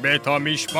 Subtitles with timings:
[0.00, 0.76] בית המשפט!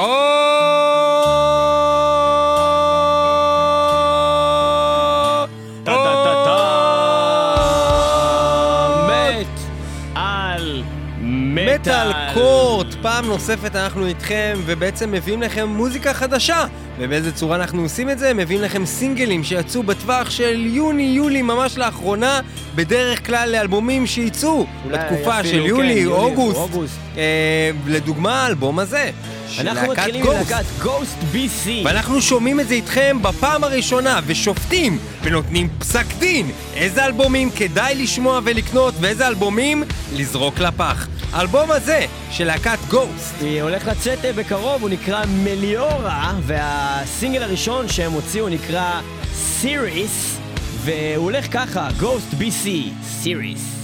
[13.07, 16.65] פעם נוספת אנחנו איתכם ובעצם מביאים לכם מוזיקה חדשה.
[16.99, 18.35] ובאיזה צורה אנחנו עושים את זה?
[18.35, 22.41] מביאים לכם סינגלים שיצאו בטווח של יוני-יולי ממש לאחרונה
[22.75, 26.95] בדרך כלל לאלבומים שייצאו לתקופה של כן, יולי, אוגוסט, אוגוסט.
[27.17, 29.11] אה, לדוגמה האלבום הזה.
[29.59, 35.69] אנחנו מתחילים עם להקת גוסט BC ואנחנו שומעים את זה איתכם בפעם הראשונה ושופטים ונותנים
[35.79, 36.51] פסק דין.
[36.75, 43.35] איזה אלבומים כדאי לשמוע ולקנות ואיזה אלבומים לזרוק לפח האלבום הזה של להקת גוסט.
[43.41, 49.01] היא הולך לצאת אה, בקרוב, הוא נקרא מליאורה, והסינגל הראשון שהם הוציאו נקרא
[49.35, 50.39] סיריס,
[50.85, 52.69] והוא הולך ככה, גוסט BC,
[53.03, 53.76] סיריס.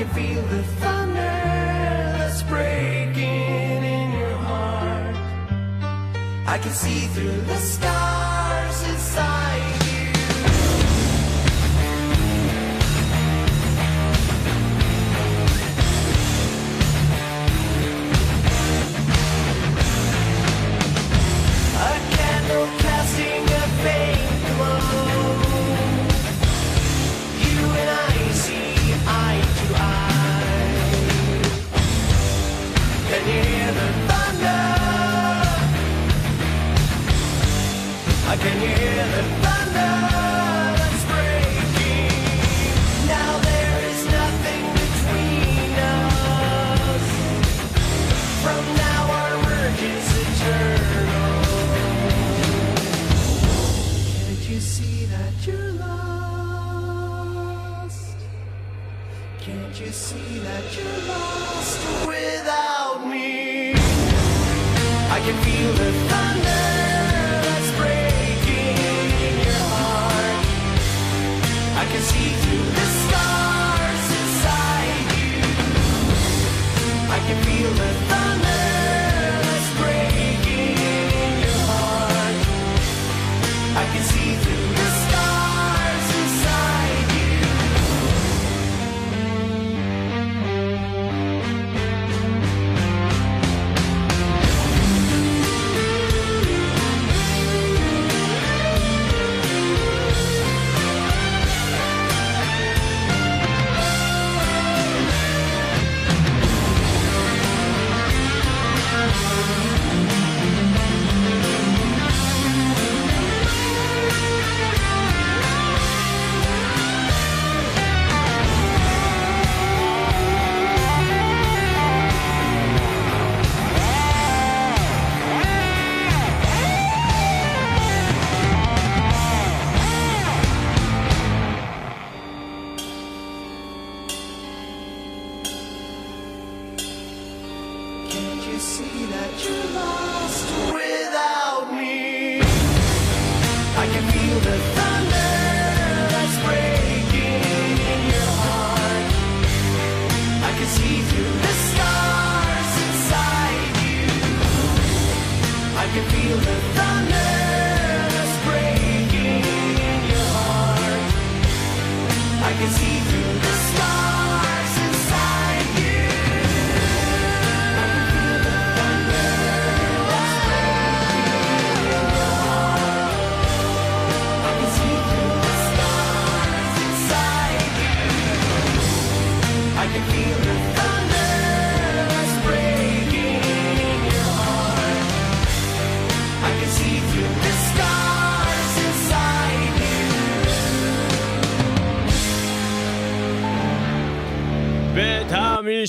[0.00, 5.14] Can feel the thunder that's breaking in your heart.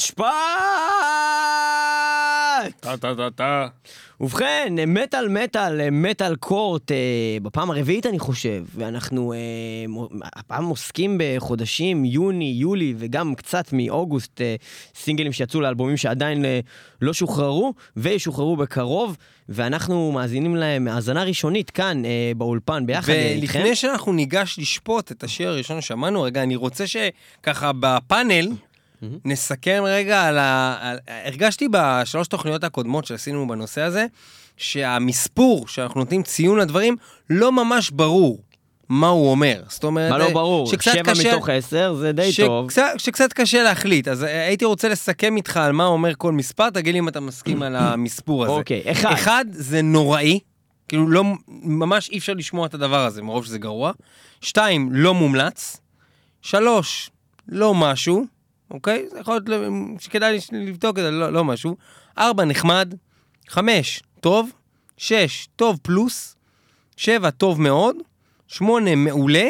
[0.01, 0.25] המשפט!
[2.79, 3.67] טה טה טה טה.
[4.21, 6.97] ובכן, מטאל מטאל, מטאל קורט, אה,
[7.41, 9.37] בפעם הרביעית אני חושב, ואנחנו אה,
[10.35, 14.55] הפעם עוסקים בחודשים יוני, יולי וגם קצת מאוגוסט, אה,
[14.95, 16.45] סינגלים שיצאו לאלבומים שעדיין
[17.01, 19.17] לא שוחררו, וישוחררו בקרוב,
[19.49, 22.03] ואנחנו מאזינים להם האזנה ראשונית כאן
[22.37, 23.59] באולפן ביחד איתכם.
[23.59, 28.47] ולפני שאנחנו ניגש לשפוט את השיר הראשון ששמענו, רגע, אני רוצה שככה בפאנל
[29.25, 30.77] נסכם רגע על ה...
[30.81, 30.97] על...
[31.07, 34.05] הרגשתי בשלוש תוכניות הקודמות שעשינו בנושא הזה,
[34.57, 36.95] שהמספור שאנחנו נותנים ציון לדברים,
[37.29, 38.39] לא ממש ברור
[38.89, 39.63] מה הוא אומר.
[39.67, 40.11] זאת אומרת...
[40.11, 40.67] מה לא ברור?
[40.67, 42.71] שקצת שבע קשה- מתוך עשר זה די טוב.
[42.71, 46.69] שקצת, שקצת קשה להחליט, אז אה, הייתי רוצה לסכם איתך על מה אומר כל מספר,
[46.69, 48.53] תגיד לי אם אתה מסכים על המספור הזה.
[48.53, 49.11] אוקיי, אחד.
[49.11, 50.39] אחד, זה נוראי,
[50.87, 53.91] כאילו לא, ממש אי אפשר לשמוע את הדבר הזה, מרוב שזה גרוע.
[54.41, 55.77] שתיים, לא מומלץ.
[56.41, 57.09] שלוש,
[57.47, 58.25] לא משהו,
[58.71, 59.05] אוקיי?
[59.11, 59.63] זה יכול להיות
[59.99, 61.75] שכדאי לבדוק את זה, לא, לא משהו.
[62.17, 62.93] ארבע, נחמד.
[63.49, 64.51] חמש, טוב.
[64.97, 66.35] שש, טוב פלוס.
[66.97, 67.95] שבע, טוב מאוד.
[68.47, 69.49] שמונה, מעולה.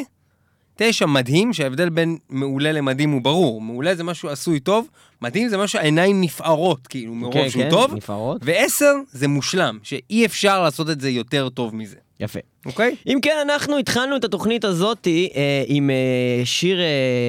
[0.76, 3.62] תשע, מדהים, שההבדל בין מעולה למדהים הוא ברור.
[3.62, 4.88] מעולה זה משהו עשוי טוב,
[5.22, 7.94] מדהים זה משהו העיניים נפערות, כאילו, מרוב כן, שהוא כן, טוב.
[7.94, 8.42] נפערות.
[8.46, 12.40] ועשר זה מושלם, שאי אפשר לעשות את זה יותר טוב מזה, יפה.
[12.66, 12.96] אוקיי?
[13.08, 15.96] אם כן, אנחנו התחלנו את התוכנית הזאת אה, עם אה,
[16.46, 16.86] שיר אה,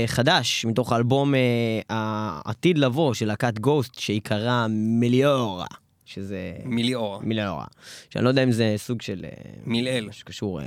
[0.07, 1.41] חדש מתוך האלבום אה,
[1.89, 5.67] העתיד לבוא של להקת גוסט, שעיקרה מיליאורה,
[6.05, 7.65] שזה מיליאור, מיליאורה,
[8.11, 9.25] שאני לא יודע אם זה סוג של...
[9.25, 9.31] אה,
[9.67, 10.07] מילאל.
[10.09, 10.67] משהו שקשור אה,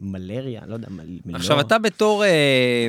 [0.00, 1.36] למלריה, לא יודע, מל- מיליאורה.
[1.36, 2.88] עכשיו, אתה בתור אה,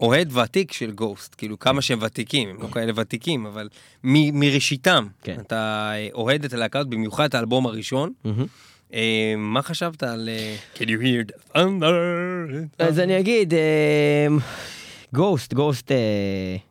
[0.00, 3.68] אוהד ותיק של גוסט, כאילו כמה שהם ותיקים, הם לא כאלה ותיקים, אבל
[4.04, 5.36] מ- מראשיתם, כן.
[5.40, 8.12] אתה אה, אוהד את הלהקות, במיוחד את האלבום הראשון.
[8.24, 8.46] מהמם.
[8.94, 10.28] אה, מה חשבת על...
[10.28, 11.94] אה, Can you hear the thunder?
[12.78, 13.54] אז אני אגיד,
[15.14, 15.92] גוסט, גוסט,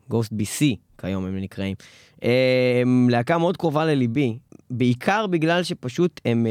[0.09, 0.65] גוסט BC,
[0.97, 1.75] כיום הם נקראים.
[2.23, 4.37] אה, להקה מאוד קרובה לליבי,
[4.69, 6.47] בעיקר בגלל שפשוט הם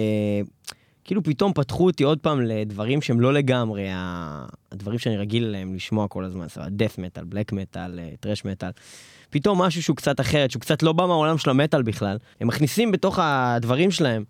[1.04, 6.08] כאילו פתאום פתחו אותי עוד פעם לדברים שהם לא לגמרי הדברים שאני רגיל אליהם לשמוע
[6.08, 8.70] כל הזמן, סבבה, דף מטאל, בלק מטאל, טרש מטאל.
[9.30, 12.16] פתאום משהו שהוא קצת אחרת, שהוא קצת לא בא מהעולם של המטאל בכלל.
[12.40, 14.24] הם מכניסים בתוך הדברים שלהם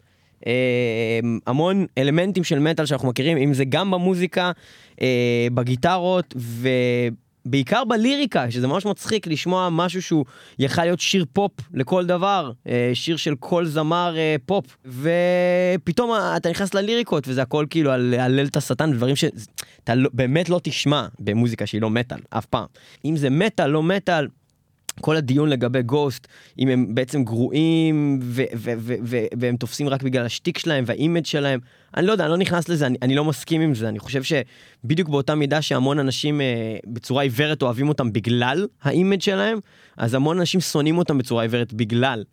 [0.47, 4.53] אה, המון אלמנטים של מטאל שאנחנו מכירים, אם זה גם במוזיקה,
[5.01, 6.35] אה, בגיטרות
[7.47, 10.25] ובעיקר בליריקה, שזה ממש מצחיק לשמוע משהו שהוא
[10.59, 16.51] יכל להיות שיר פופ לכל דבר, אה, שיר של כל זמר אה, פופ, ופתאום אתה
[16.51, 21.07] נכנס לליריקות וזה הכל כאילו על הלל את השטן, דברים שאתה לא, באמת לא תשמע
[21.19, 22.67] במוזיקה שהיא לא מטאל, אף פעם.
[23.05, 24.27] אם זה מטאל, לא מטאל,
[25.01, 26.27] כל הדיון לגבי Ghost,
[26.59, 31.25] אם הם בעצם גרועים ו- ו- ו- ו- והם תופסים רק בגלל השטיק שלהם והאימג'
[31.25, 31.61] שלהם,
[31.97, 34.23] אני לא יודע, אני לא נכנס לזה, אני, אני לא מסכים עם זה, אני חושב
[34.23, 39.59] שבדיוק באותה מידה שהמון אנשים אה, בצורה עיוורת אוהבים אותם בגלל האימג' שלהם,
[39.97, 42.25] אז המון אנשים שונאים אותם בצורה עיוורת בגלל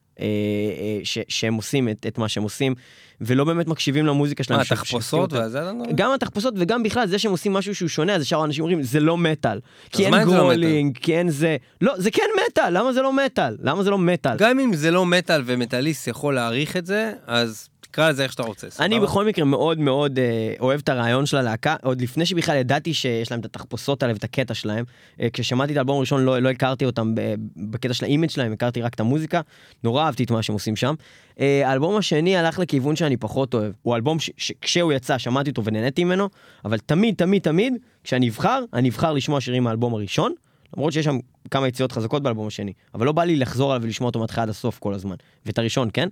[1.04, 2.76] ש- שהם עושים את, את מה שהם עושים,
[3.22, 4.60] ולא באמת מקשיבים למוזיקה שלהם.
[4.60, 5.46] מה, ש- תחפושות שעושים אותה.
[5.48, 5.62] וזה?
[5.96, 9.00] גם התחפושות וגם בכלל זה שהם עושים משהו שהוא שונה אז ישר אנשים אומרים זה
[9.00, 9.60] לא מטאל.
[9.92, 11.58] כי אין לא growling, כי אין זה.
[11.82, 13.58] לא, זה כן מטאל, למה זה לא מטאל?
[13.62, 14.38] למה זה לא מטאל?
[14.38, 18.44] גם אם זה לא מטאל ומטאליסט יכול להעריך את זה, אז תקרא לזה איך שאתה
[18.44, 18.68] רוצה.
[18.80, 19.08] אני סבבה?
[19.08, 23.32] בכל מקרה מאוד מאוד אה, אוהב את הרעיון של הלהקה, עוד לפני שבכלל ידעתי שיש
[23.32, 24.86] להם את התחפושות האלה ואת הקטע שלהם.
[25.22, 27.16] אה, כששמעתי את האלבום הראשון לא, לא הכרתי אותם
[27.58, 29.42] בקטע של האימג' שלהם, הכרתי רק את המוזיקה,
[29.84, 30.96] נורא אהבתי את מה שהם עושים שם.
[31.40, 36.04] אה, האלבום השני הלך לכיוון שאני פחות אוהב, הוא אלבום שכשהוא יצא שמעתי אותו ונהניתי
[36.04, 36.30] ממנו,
[36.66, 40.34] אבל תמיד תמיד תמיד כשאני אבחר, אני אבחר לשמוע שירים מהאלבום הראשון.
[40.78, 41.20] למרות שיש שם
[41.52, 44.50] כמה יציאות חזקות באלבום השני, אבל לא בא לי לחזור עליו ולשמוע אותו מהתחלה עד
[44.50, 45.16] הסוף כל הזמן.
[45.46, 46.10] ואת הראשון, כן?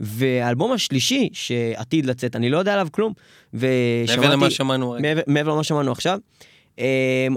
[0.00, 3.12] והאלבום השלישי שעתיד לצאת, אני לא יודע עליו כלום.
[3.54, 4.20] ושמעתי...
[4.20, 5.02] מעבר למה שמענו רגע.
[5.02, 6.18] מעבר, מעבר למה שמענו עכשיו.
[6.76, 6.80] Um,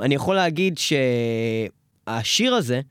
[0.02, 0.78] אני יכול להגיד
[2.08, 2.82] שהשיר הזה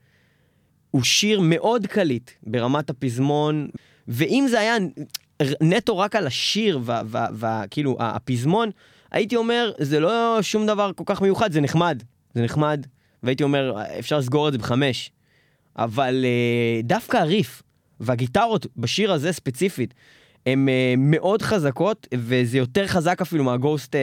[0.91, 3.67] הוא שיר מאוד קליט ברמת הפזמון,
[4.07, 4.75] ואם זה היה
[5.61, 6.79] נטו רק על השיר
[7.33, 8.69] וכאילו הפזמון,
[9.11, 12.03] הייתי אומר, זה לא שום דבר כל כך מיוחד, זה נחמד,
[12.33, 12.85] זה נחמד,
[13.23, 15.11] והייתי אומר, אפשר לסגור את זה בחמש.
[15.77, 17.63] אבל uh, דווקא הריף
[17.99, 19.93] והגיטרות בשיר הזה ספציפית,
[20.45, 23.97] הן uh, מאוד חזקות, וזה יותר חזק אפילו מהגוסט uh,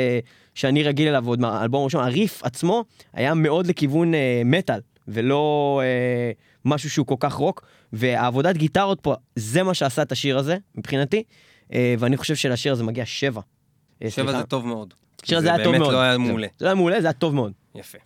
[0.54, 2.04] שאני רגיל אליו עוד מהאלבום הראשון.
[2.04, 8.56] הריף עצמו היה מאוד לכיוון uh, מטאל, ולא uh, משהו שהוא כל כך רוק, והעבודת
[8.56, 11.23] גיטרות פה, זה מה שעשה את השיר הזה, מבחינתי,
[11.68, 13.40] uh, ואני חושב שלשיר הזה מגיע שבע.
[14.02, 14.38] אה, שבע סליחה.
[14.38, 14.94] זה טוב מאוד.
[15.25, 15.82] השיר הזה היה טוב מאוד.
[15.82, 16.46] באמת לא היה מעולה.
[16.58, 17.52] זה היה מעולה, זה היה טוב מאוד.
[17.75, 17.99] יפה.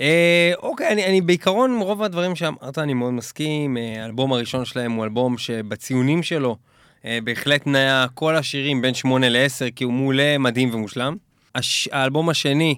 [0.00, 3.76] אה, אוקיי, אני, אני בעיקרון, רוב הדברים שאמרת אני מאוד מסכים.
[3.76, 6.56] אה, האלבום הראשון שלהם הוא אלבום שבציונים שלו
[7.04, 11.16] אה, בהחלט נע כל השירים בין 8 ל-10, כי הוא מעולה, מדהים ומושלם.
[11.54, 11.88] הש...
[11.92, 12.74] האלבום השני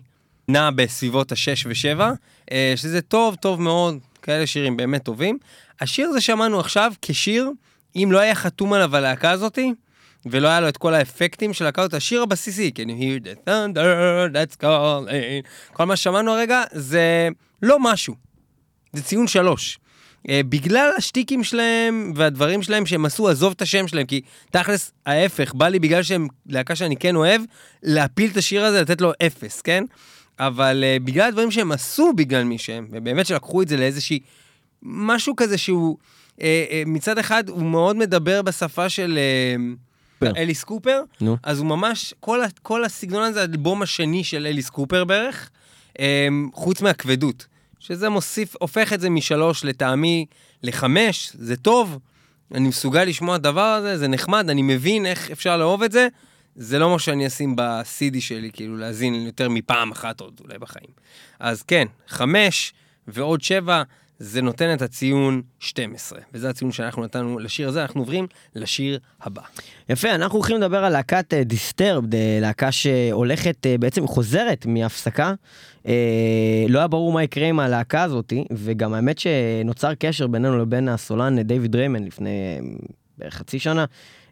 [0.49, 2.00] נע בסביבות ה-6 ו-7,
[2.52, 3.99] אה, שזה טוב, טוב מאוד.
[4.23, 5.38] כאלה שירים באמת טובים.
[5.81, 7.50] השיר הזה שמענו עכשיו כשיר,
[7.97, 9.75] אם לא היה חתום עליו הלהקה הזאתי,
[10.26, 14.35] ולא היה לו את כל האפקטים של הזאת, השיר הבסיסי, can you hear the thunder
[14.35, 17.29] that's calling, כל מה ששמענו הרגע, זה
[17.62, 18.14] לא משהו.
[18.93, 19.79] זה ציון שלוש.
[20.29, 25.55] Uh, בגלל השטיקים שלהם והדברים שלהם שהם עשו, עזוב את השם שלהם, כי תכלס, ההפך,
[25.55, 27.43] בא לי בגלל שהם להקה שאני כן אוהב,
[27.83, 29.85] להפיל את השיר הזה, לתת לו אפס, כן?
[30.38, 34.21] אבל uh, בגלל הדברים שהם עשו בגלל מי שהם, ובאמת שלקחו את זה לאיזושהי...
[34.83, 35.97] משהו כזה שהוא,
[36.31, 36.43] uh, uh,
[36.87, 39.19] מצד אחד, הוא מאוד מדבר בשפה של...
[39.19, 39.91] Uh,
[40.29, 40.41] קופר.
[40.41, 41.37] אליס קופר, נו.
[41.43, 45.50] אז הוא ממש, כל, ה- כל הסגנון הזה, האלבום השני של אליס קופר בערך,
[45.99, 47.47] אמ, חוץ מהכבדות,
[47.81, 50.26] שזה מוסיף, הופך את זה משלוש לטעמי
[50.62, 51.99] לחמש, זה טוב,
[52.55, 56.09] אני מסוגל לשמוע את הדבר הזה, זה נחמד, אני מבין איך אפשר לאהוב את זה,
[56.57, 60.91] זה לא מה שאני אשים ב-CD שלי, כאילו להאזין יותר מפעם אחת עוד אולי בחיים.
[61.41, 62.73] אז כן, חמש
[63.09, 63.83] ועוד שבע,
[64.23, 69.43] זה נותן את הציון 12, וזה הציון שאנחנו נתנו לשיר הזה, אנחנו עוברים לשיר הבא.
[69.88, 75.35] יפה, אנחנו הולכים לדבר על להקת דיסטרבד, להקה שהולכת, אה, בעצם חוזרת מהפסקה.
[75.87, 80.88] אה, לא היה ברור מה יקרה עם הלהקה הזאתי, וגם האמת שנוצר קשר בינינו לבין
[80.88, 82.67] הסולן אה, דיוויד ריימן לפני אה,
[83.19, 83.85] בערך חצי שנה.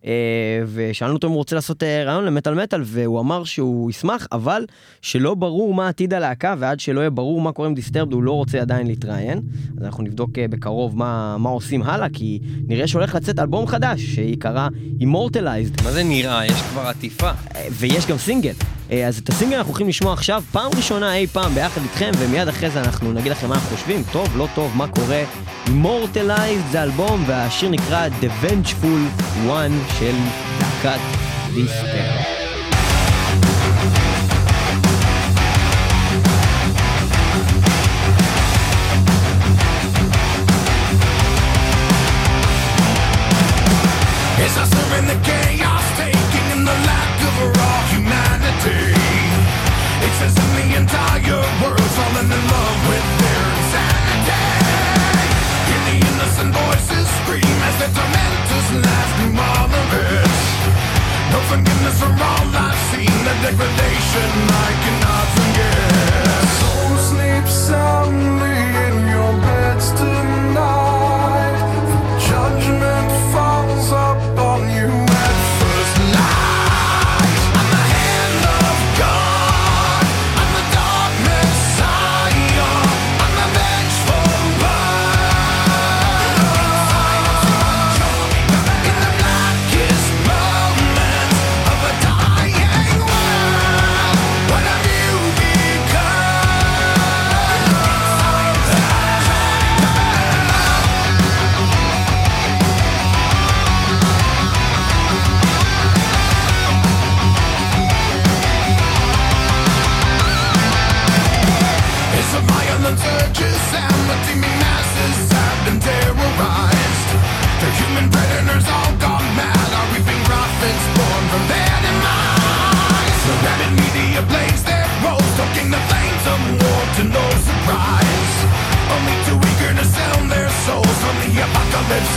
[0.07, 4.26] אה, ושאלנו אותו אם הוא רוצה לעשות אה, רעיון למטאל מטאל, והוא אמר שהוא ישמח,
[4.33, 4.64] אבל
[5.02, 8.33] שלא ברור מה עתיד הלהקה, ועד שלא יהיה ברור מה קורה עם דיסטרבד, הוא לא
[8.33, 9.40] רוצה עדיין להתראיין.
[9.78, 14.00] אז אנחנו נבדוק אה, בקרוב מה, מה עושים הלאה, כי נראה שהולך לצאת אלבום חדש,
[14.00, 14.69] שייקרא
[15.00, 16.47] Immortalized, מה זה נראה?
[16.47, 17.30] יש כבר עטיפה.
[17.71, 18.79] ויש גם סינגל.
[18.92, 22.49] אה, אז את הסינגל אנחנו הולכים לשמוע עכשיו, פעם ראשונה אי פעם ביחד איתכם, ומיד
[22.49, 25.23] אחרי זה אנחנו נגיד לכם מה אנחנו חושבים, טוב, לא טוב, מה קורה.
[25.66, 30.14] Immortalized זה אלבום, והשיר נקרא The Vengeful One של
[30.61, 31.00] להקת
[31.54, 32.19] דיסטרבד.
[61.50, 64.30] Forgiveness for all I've seen, the degradation
[64.66, 65.29] I cannot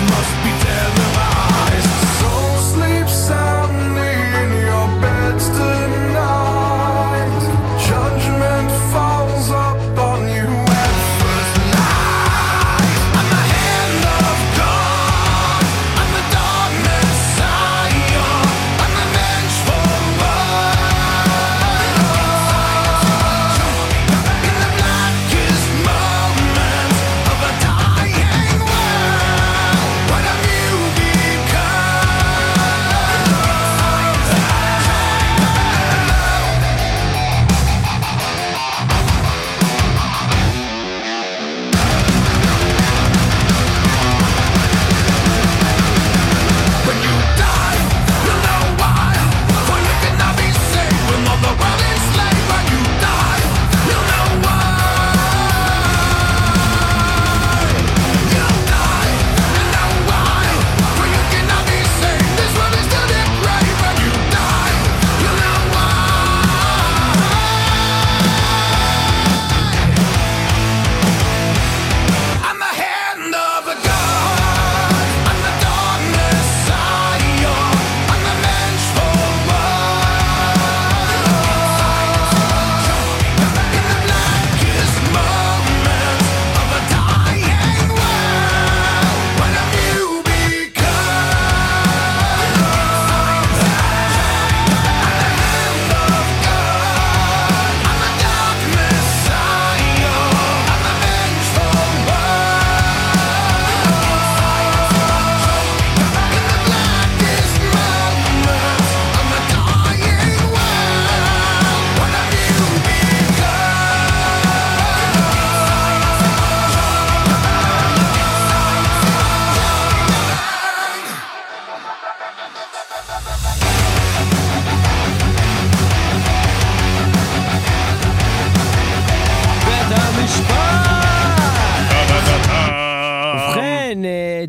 [0.09, 2.12] must be televised.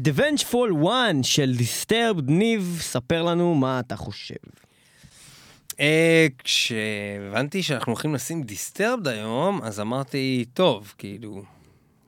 [0.05, 4.35] The Vengeful One של Disturbed, ניב, ספר לנו מה אתה חושב.
[5.81, 11.43] אה, כשהבנתי שאנחנו הולכים לשים Disturbed היום, אז אמרתי, טוב, כאילו,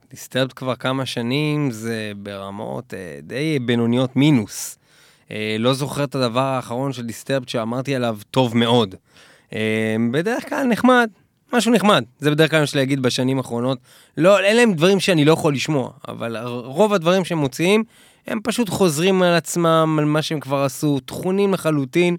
[0.09, 4.77] Disturbed כבר כמה שנים זה ברמות אה, די בינוניות מינוס.
[5.31, 8.95] אה, לא זוכר את הדבר האחרון של Disturbed שאמרתי עליו טוב מאוד.
[9.53, 11.09] אה, בדרך כלל נחמד,
[11.53, 12.03] משהו נחמד.
[12.19, 13.77] זה בדרך כלל מה שאני אגיד בשנים האחרונות.
[14.17, 17.83] לא, אלה הם דברים שאני לא יכול לשמוע, אבל רוב הדברים שהם מוציאים,
[18.27, 22.17] הם פשוט חוזרים על עצמם, על מה שהם כבר עשו, תכונים לחלוטין.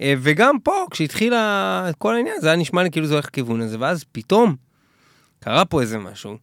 [0.00, 3.76] אה, וגם פה, כשהתחילה כל העניין, זה היה נשמע לי כאילו זה הולך לכיוון הזה,
[3.80, 4.56] ואז פתאום
[5.40, 6.36] קרה פה איזה משהו.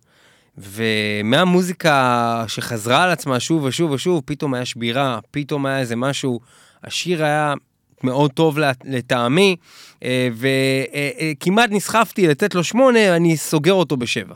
[0.58, 6.40] ומהמוזיקה שחזרה על עצמה שוב ושוב ושוב, פתאום היה שבירה, פתאום היה איזה משהו,
[6.84, 7.54] השיר היה
[8.04, 9.56] מאוד טוב לט- לטעמי,
[10.04, 14.36] אה, וכמעט נסחפתי לתת לו שמונה, אני סוגר אותו בשבע.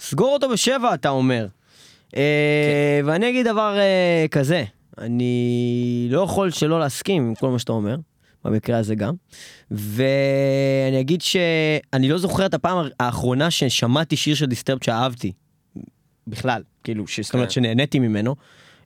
[0.00, 1.46] סגור אותו בשבע, אתה אומר.
[2.16, 4.64] אה, ואני אגיד דבר אה, כזה,
[4.98, 5.28] אני
[6.10, 7.96] לא יכול שלא להסכים עם כל מה שאתה אומר,
[8.44, 9.14] במקרה הזה גם,
[9.70, 15.32] ואני אגיד שאני לא זוכר את הפעם האחרונה ששמעתי שיר של דיסטרבד שאהבתי,
[16.26, 17.52] בכלל, כאילו, ש- זאת אומרת כן.
[17.54, 18.34] שנהניתי ממנו,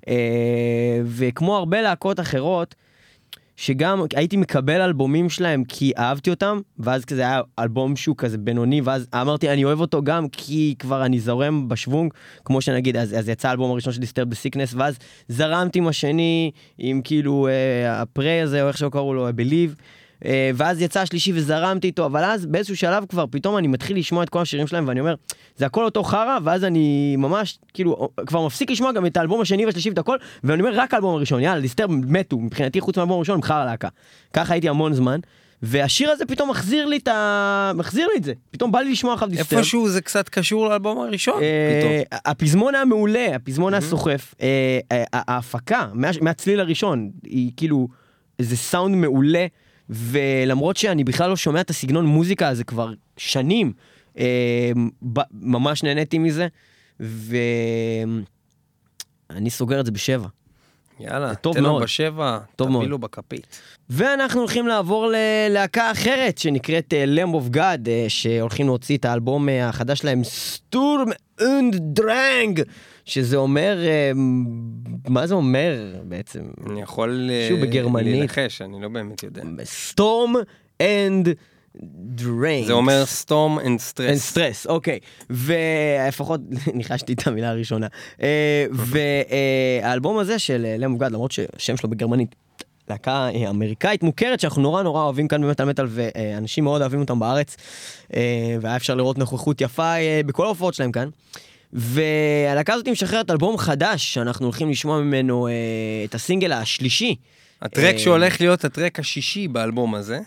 [0.08, 0.14] אה,
[1.04, 2.74] וכמו הרבה להקות אחרות,
[3.56, 8.80] שגם הייתי מקבל אלבומים שלהם כי אהבתי אותם, ואז כזה היה אלבום שהוא כזה בינוני,
[8.80, 12.12] ואז אמרתי אני אוהב אותו גם כי כבר אני זורם בשוונג,
[12.44, 17.00] כמו שנגיד, אז, אז יצא האלבום הראשון של דיסטרב בסיקנס, ואז זרמתי עם השני, עם
[17.04, 19.74] כאילו אה, הפריי הזה, או איך שקראו לו, בליב.
[20.54, 24.28] ואז יצא השלישי וזרמתי איתו, אבל אז באיזשהו שלב כבר פתאום אני מתחיל לשמוע את
[24.28, 25.14] כל השירים שלהם ואני אומר,
[25.56, 29.66] זה הכל אותו חרא, ואז אני ממש, כאילו, כבר מפסיק לשמוע גם את האלבום השני
[29.66, 33.34] והשלישי ואת הכל, ואני אומר רק האלבום הראשון, יאללה, דיסטרב מתו, מבחינתי חוץ מהאלבום הראשון
[33.34, 33.88] הם חרא להקה.
[34.32, 35.20] ככה הייתי המון זמן,
[35.62, 37.72] והשיר הזה פתאום מחזיר לי את ה...
[37.74, 39.58] מחזיר לי את זה, פתאום בא לי לשמוע אחריו דיסטרב.
[39.58, 42.20] איפשהו זה קצת קשור לאלבום הראשון, אה, פתאום.
[42.24, 44.34] הפזמון היה מעולה, הפזמון היה סוחף.
[44.42, 47.88] אה, אה, ההפקה, מה- מהצליל הראשון, היא כאילו,
[48.38, 49.46] זה סאונד מעולה,
[49.92, 53.72] ולמרות שאני בכלל לא שומע את הסגנון מוזיקה הזה כבר שנים,
[54.18, 54.72] אה,
[55.32, 56.46] ממש נהניתי מזה,
[57.00, 58.20] ואני
[59.50, 60.28] סוגר את זה בשבע.
[61.04, 61.80] יאללה, תן לו.
[61.80, 62.88] בשבע, טוב תביא מאוד.
[62.88, 63.46] לו בכפית.
[63.90, 69.48] ואנחנו הולכים לעבור ללהקה אחרת שנקראת אה, Lamb of God, אה, שהולכים להוציא את האלבום
[69.48, 71.08] אה, החדש שלהם, Sturm
[71.40, 72.62] und Drang,
[73.04, 73.78] שזה אומר,
[75.08, 76.40] מה זה אומר בעצם?
[76.70, 78.18] אני יכול שהוא בגרמנית.
[78.18, 79.42] להנחש, אני לא באמת יודע.
[79.64, 80.34] Sturm
[80.80, 81.28] und
[81.80, 82.66] Drang.
[82.66, 84.18] זה אומר storm and in stress.
[84.18, 84.98] stress, אוקיי.
[85.30, 86.40] ולפחות
[86.74, 87.86] ניחשתי את המילה הראשונה.
[88.22, 92.34] אה, והאלבום הזה של אה, Lamb of God, למרות שהשם שלו בגרמנית,
[92.90, 97.18] להקה אה, אמריקאית מוכרת שאנחנו נורא נורא אוהבים כאן במטאל מטאל ואנשים מאוד אוהבים אותם
[97.18, 97.56] בארץ.
[98.60, 99.94] והיה אפשר לראות נוכחות יפה
[100.26, 101.08] בכל ההופעות שלהם כאן.
[101.72, 105.48] והלהקה הזאת משחררת אלבום חדש שאנחנו הולכים לשמוע ממנו
[106.04, 107.16] את הסינגל השלישי.
[107.62, 110.20] ה track שהולך להיות הטרק השישי באלבום הזה,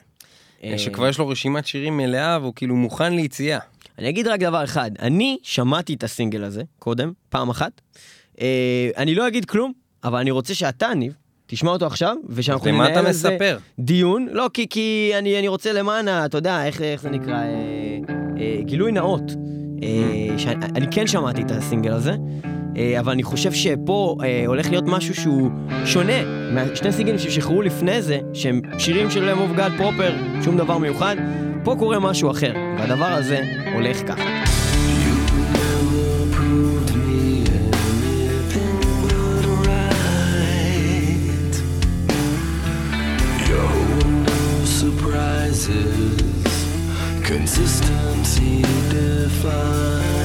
[0.78, 3.60] שכבר יש לו רשימת שירים מלאה והוא כאילו מוכן ליציאה.
[4.00, 7.82] אני אגיד רק דבר אחד, אני שמעתי את הסינגל הזה קודם, פעם אחת.
[8.42, 11.14] אה, אני לא אגיד כלום, אבל אני רוצה שאתה, ניב,
[11.48, 13.58] תשמע אותו עכשיו, ושאנחנו ננהל על זה מספר?
[13.80, 14.28] דיון.
[14.32, 17.46] לא, כי, כי אני, אני רוצה למען, אתה יודע, איך, איך זה נקרא, אה,
[18.38, 19.32] אה, גילוי נאות.
[19.84, 22.50] אה, שאני אני כן שמעתי את הסינגל הזה, אה,
[23.00, 25.52] אבל אני חושב שפה אה, הולך להיות משהו שהוא
[25.86, 30.78] שונה מהשני סינגלים ששחררו לפני זה, שהם שירים של לב אוף גאד פרופר, שום דבר
[30.78, 31.16] מיוחד.
[31.64, 33.42] פה קורה משהו אחר, והדבר הזה
[33.74, 34.46] הולך ככה.
[47.26, 48.62] consistency
[48.92, 50.25] defined,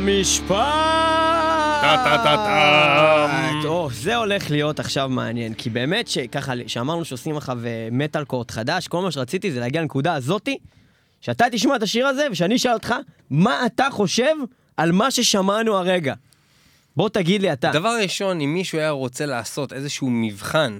[0.00, 0.56] המשפט!
[1.82, 3.30] טה-טה-טה-טם.
[3.66, 7.58] או, זה הולך להיות עכשיו מעניין, כי באמת שככה, שאמרנו שעושים עכשיו
[7.92, 10.58] מטאל קורט חדש, כל מה שרציתי זה להגיע לנקודה הזאתי,
[11.20, 12.94] שאתה תשמע את השיר הזה, ושאני אשאל אותך,
[13.30, 14.34] מה אתה חושב
[14.76, 16.14] על מה ששמענו הרגע?
[16.96, 17.70] בוא תגיד לי אתה.
[17.72, 20.78] דבר ראשון, אם מישהו היה רוצה לעשות איזשהו מבחן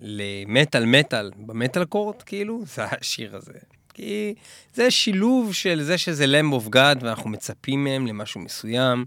[0.00, 3.52] למטאל מטאל במטאל קורט, כאילו, זה השיר הזה.
[4.00, 4.34] כי
[4.74, 9.04] זה שילוב של זה שזה Lamb of God, ואנחנו מצפים מהם למשהו מסוים,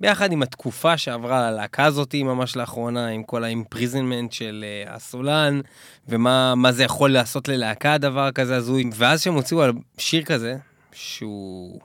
[0.00, 5.60] ביחד עם התקופה שעברה הלהקה הזאת ממש לאחרונה, עם כל ה imprisonment של uh, הסולן,
[6.08, 8.90] ומה מה זה יכול לעשות ללהקה, דבר כזה הזוי.
[8.94, 10.56] ואז שהם הוציאו על שיר כזה,
[10.92, 11.80] שהוא...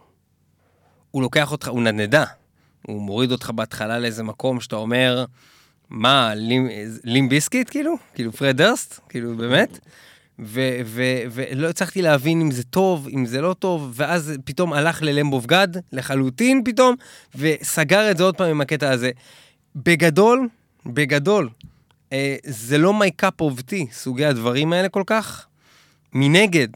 [1.12, 2.26] הוא לוקח אותך, הוא נדנדה.
[2.88, 5.26] הוא מוריד אותך בהתחלה לאיזה מקום שאתה אומר,
[5.90, 6.70] מה, Limp,
[7.04, 7.96] Limp Bizkit כאילו?
[8.14, 9.00] כאילו Fred Durst?
[9.10, 9.80] כאילו באמת?
[10.42, 15.68] ולא הצלחתי להבין אם זה טוב, אם זה לא טוב, ואז פתאום הלך ללמבוב גד,
[15.92, 16.96] לחלוטין פתאום,
[17.36, 19.12] וסגר את זה עוד פעם עם הקטע הזה.
[19.76, 20.48] בגדול,
[20.86, 21.50] בגדול,
[22.14, 25.46] אה, זה לא my cup of tea, סוגי הדברים האלה כל כך.
[26.14, 26.68] מנגד,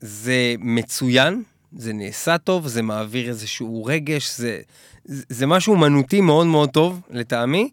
[0.00, 1.42] זה מצוין,
[1.76, 4.60] זה נעשה טוב, זה מעביר איזשהו רגש, זה,
[5.04, 7.70] זה משהו אומנותי מאוד מאוד טוב, לטעמי.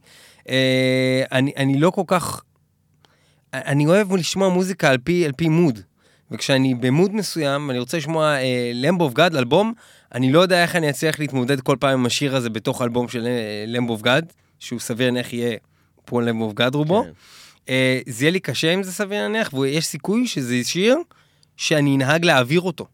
[0.50, 2.42] אה, אני, אני לא כל כך...
[3.66, 5.80] אני אוהב לשמוע מוזיקה על פי, על פי mood.
[6.32, 8.36] וכשאני ב mood מסוים, אני רוצה לשמוע
[8.74, 9.74] Lamb of God, אלבום,
[10.14, 13.28] אני לא יודע איך אני אצליח להתמודד כל פעם עם השיר הזה בתוך אלבום של
[13.68, 15.58] Lamb of God, שהוא סביר להניח יהיה
[16.06, 17.04] פה Lamb of God רובו.
[17.04, 17.10] כן.
[17.70, 20.98] אה, זה יהיה לי קשה אם זה סביר להניח, ויש סיכוי שזה שיר
[21.58, 22.88] שאני אנהג להעביר אותו,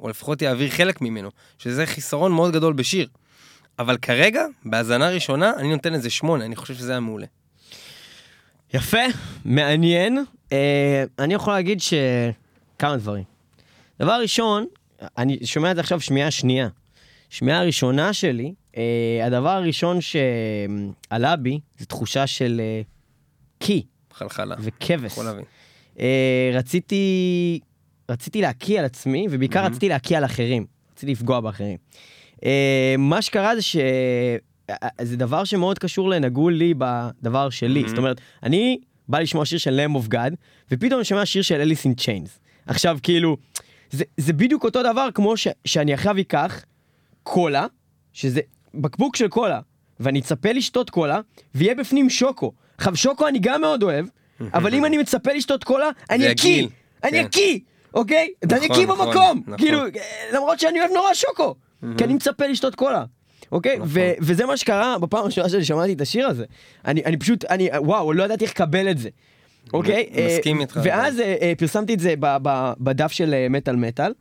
[0.00, 3.08] או לפחות יעביר חלק ממנו, שזה חיסרון מאוד גדול בשיר.
[3.78, 7.26] אבל כרגע, בהאזנה ראשונה, אני נותן לזה שמונה, אני חושב שזה היה מעולה.
[8.74, 8.98] יפה,
[9.44, 10.24] מעניין.
[10.52, 11.94] אה, אני יכול להגיד ש...
[12.78, 13.24] כמה דברים.
[14.00, 14.66] דבר ראשון,
[15.18, 16.68] אני שומע את זה עכשיו שמיעה שנייה.
[17.30, 22.82] שמיעה ראשונה שלי, אה, הדבר הראשון שעלה בי זה תחושה של אה,
[23.58, 24.56] קי חלחלה.
[24.60, 25.12] וכבש.
[25.12, 25.44] יכול להבין.
[26.00, 27.60] אה, רציתי,
[28.10, 29.70] רציתי להקיא על עצמי, ובעיקר מהמם.
[29.70, 30.66] רציתי להקיא על אחרים.
[30.92, 31.76] רציתי לפגוע באחרים.
[32.44, 33.76] אה, מה שקרה זה ש...
[34.82, 37.80] אה, זה דבר שמאוד קשור לנגעו לי בדבר שלי.
[37.80, 37.88] מהמם.
[37.88, 38.78] זאת אומרת, אני
[39.08, 40.34] בא לשמוע שיר של Lamb of God,
[40.70, 42.38] ופתאום אני שומע שיר של אליס אין צ'יינס.
[42.66, 43.36] עכשיו, כאילו,
[43.90, 46.64] זה, זה בדיוק אותו דבר כמו ש, שאני עכשיו אקח
[47.22, 47.66] קולה,
[48.12, 48.40] שזה
[48.74, 49.60] בקבוק של קולה,
[50.00, 51.20] ואני אצפה לשתות קולה,
[51.54, 52.52] ויהיה בפנים שוקו.
[52.78, 54.06] עכשיו, שוקו אני גם מאוד אוהב,
[54.54, 56.66] אבל אם אני מצפה לשתות קולה, אני אקיא.
[57.04, 57.24] אני כן.
[57.24, 57.58] אקיא,
[57.94, 58.28] אוקיי?
[58.42, 59.42] אני נכון, אקיא נכון, במקום.
[59.46, 59.58] נכון.
[59.58, 59.90] כאילו, אה,
[60.34, 61.54] למרות שאני אוהב נורא שוקו,
[61.98, 63.04] כי אני מצפה לשתות קולה.
[63.52, 63.76] אוקיי?
[63.76, 63.88] נכון.
[63.90, 66.44] ו- וזה מה שקרה בפעם הראשונה שאני שמעתי את השיר הזה.
[66.84, 69.08] אני, אני פשוט, אני, וואו, לא ידעתי איך לקבל את זה.
[69.72, 70.06] אוקיי?
[70.26, 70.80] מסכים אה, איתך.
[70.84, 74.12] ואז אה, אה, פרסמתי את זה ב- ב- בדף של מטאל מטאל,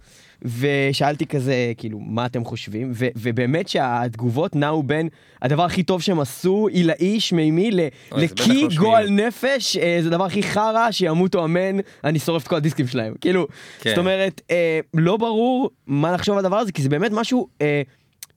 [0.42, 2.92] ושאלתי כזה, כאילו, מה אתם חושבים?
[2.96, 5.10] ו- ובאמת שהתגובות נעו בין
[5.42, 7.88] הדבר הכי טוב שהם עשו, עילאי, שמימי, ל-
[8.18, 9.10] לקי, לא גועל.
[9.10, 13.14] נפש, אה, זה הדבר הכי חרא, שימותו אמן, אני שורף את כל הדיסקים שלהם.
[13.22, 13.48] כאילו,
[13.82, 13.90] כן.
[13.90, 17.82] זאת אומרת, אה, לא ברור מה לחשוב על הדבר הזה, כי זה באמת משהו אה,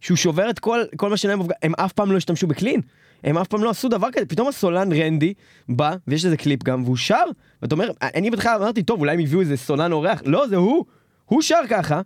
[0.03, 2.81] שהוא שובר את כל, כל מה שלהם, הם אף פעם לא השתמשו בקלין.
[3.25, 5.35] הם אף פעם לא עשו דבר כזה, פתאום הסולן רנדי
[5.69, 7.25] בא, ויש לזה קליפ גם, והוא שר,
[7.63, 10.85] ואתה אומר, אני בהתחלה אמרתי, טוב, אולי הם הביאו איזה סולן אורח, לא, זה הוא,
[11.25, 12.01] הוא שר ככה,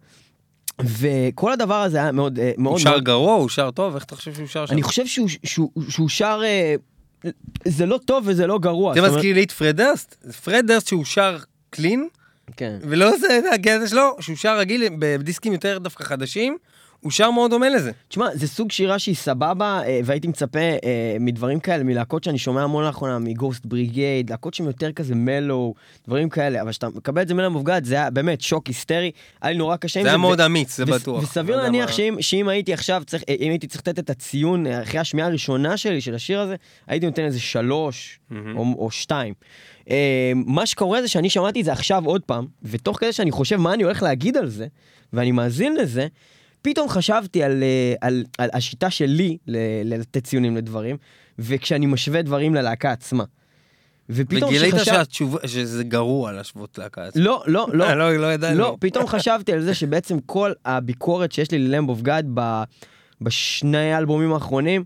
[0.81, 4.05] וכל הדבר הזה היה מאוד, אה, מאוד, הוא שר מאוד גרוע, הוא שר טוב, איך
[4.05, 4.73] אתה חושב שהוא שר שם?
[4.73, 6.75] אני חושב שהוא, שהוא, שהוא שר, אה,
[7.65, 8.95] זה לא טוב וזה לא גרוע.
[8.95, 10.27] זה מזכיר לי את פרד דרסט.
[10.45, 11.39] פרד דרסט שהוא שר
[11.71, 12.09] clean,
[12.57, 12.79] כן.
[12.83, 16.57] ולא זה הקטע שלו, שהוא שר רגיל בדיסקים יותר דווקא חדשים,
[17.07, 17.91] הוא שר מאוד דומה לזה.
[18.09, 22.63] תשמע, זה סוג שירה שהיא סבבה, אה, והייתי מצפה אה, מדברים כאלה, מלהקות שאני שומע
[22.63, 25.75] המון לאחרונה, מ Ghost Brigade, להקות שהן יותר כזה mellow,
[26.07, 29.11] דברים כאלה, אבל כשאתה מקבל את זה mellow מופגד, זה היה באמת שוק היסטרי,
[29.43, 31.23] היה לי נורא קשה עם זה היה ו- מאוד אמיץ, זה בטוח.
[31.23, 34.67] וסביר לא להניח שאם, שאם הייתי עכשיו צריך, אה, אם הייתי צריך לתת את הציון
[34.67, 38.19] אחרי השמיעה הראשונה שלי של השיר הזה, הייתי נותן איזה שלוש.
[38.57, 39.35] או, או שתיים.
[39.91, 43.57] אה, מה שקורה זה שאני שמעתי את זה עכשיו עוד פעם, ותוך כדי שאני חושב
[43.57, 44.67] מה אני הולך להגיד על זה,
[45.13, 46.07] ואני מאזין לזה,
[46.67, 49.37] פתאום חשבתי על, אה, על, על השיטה שלי
[49.85, 50.97] לתת ציונים לדברים,
[51.39, 53.25] וכשאני משווה דברים ללהקה עצמה.
[54.11, 57.23] ופתאום וגילית שחשב- שהתשובה- שזה גרוע להשוות להקה עצמה.
[57.25, 57.85] לא, לא, לא.
[57.85, 58.59] אה, לא, לא ידענו.
[58.59, 62.27] לא, פתאום חשבתי על זה שבעצם כל הביקורת שיש לי ל Lamb of God
[63.21, 64.85] בשני האלבומים האחרונים,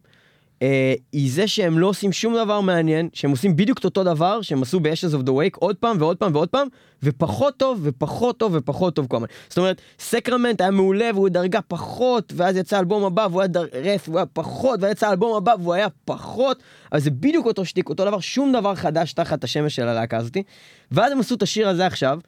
[0.62, 4.42] אה, היא זה שהם לא עושים שום דבר מעניין, שהם עושים בדיוק את אותו דבר
[4.42, 6.68] שהם עשו ב-Ashes of the Wake עוד פעם ועוד פעם ועוד פעם,
[7.02, 9.28] ופחות טוב ופחות טוב ופחות טוב כל הזמן.
[9.48, 14.08] זאת אומרת, סקרמנט היה מעולה והוא דרגה פחות, ואז יצא האלבום הבא והוא היה דרס
[14.08, 17.88] והוא היה פחות, ואז יצא האלבום הבא והוא היה פחות, אבל זה בדיוק אותו שטיק,
[17.88, 20.42] אותו דבר, שום דבר חדש תחת השמש של הלהקה הזאתי.
[20.90, 22.18] ואז הם עשו את השיר הזה עכשיו,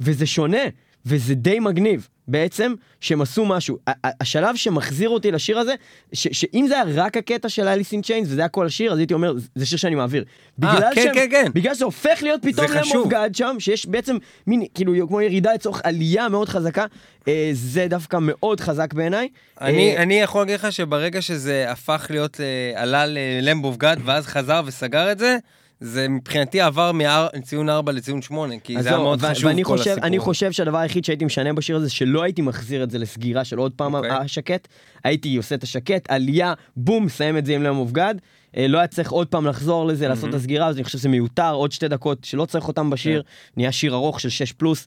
[0.00, 0.62] וזה שונה,
[1.06, 3.78] וזה די מגניב, בעצם, שהם עשו משהו.
[4.20, 5.74] השלב שמחזיר אותי לשיר הזה,
[6.12, 9.14] שאם זה היה רק הקטע של אליס אין צ'יינס, וזה היה כל השיר, אז הייתי
[9.14, 10.24] אומר, זה שיר שאני מעביר.
[10.58, 11.46] בגלל כן, שהם- כן, כן.
[11.54, 13.10] בגלל שזה הופך להיות פתאום למוב.
[13.10, 16.84] גאד שם, שיש בעצם מין, כאילו, כמו ירידה לצורך עלייה מאוד חזקה,
[17.28, 19.28] אה, זה דווקא מאוד חזק בעיניי.
[19.60, 24.00] אני, אה, אני יכול להגיד לך שברגע שזה הפך להיות, אה, עלה ללמב אוף גאד,
[24.04, 25.38] ואז חזר וסגר את זה,
[25.80, 26.92] זה מבחינתי עבר
[27.36, 30.06] מציון 4 לציון 8, כי זה היה מאוד חשוב ואני כל חושב, הסיפור.
[30.06, 33.58] אני חושב שהדבר היחיד שהייתי משנה בשיר הזה, שלא הייתי מחזיר את זה לסגירה של
[33.58, 34.10] עוד פעם אוקיי.
[34.10, 34.68] השקט,
[35.04, 38.14] הייתי עושה את השקט, עלייה, בום, מסיים את זה עם לב מובגד.
[38.56, 41.08] אה, לא היה צריך עוד פעם לחזור לזה, לעשות את הסגירה, אז אני חושב שזה
[41.08, 43.28] מיותר, עוד שתי דקות שלא צריך אותם בשיר, כן.
[43.56, 44.86] נהיה שיר ארוך של 6 פלוס.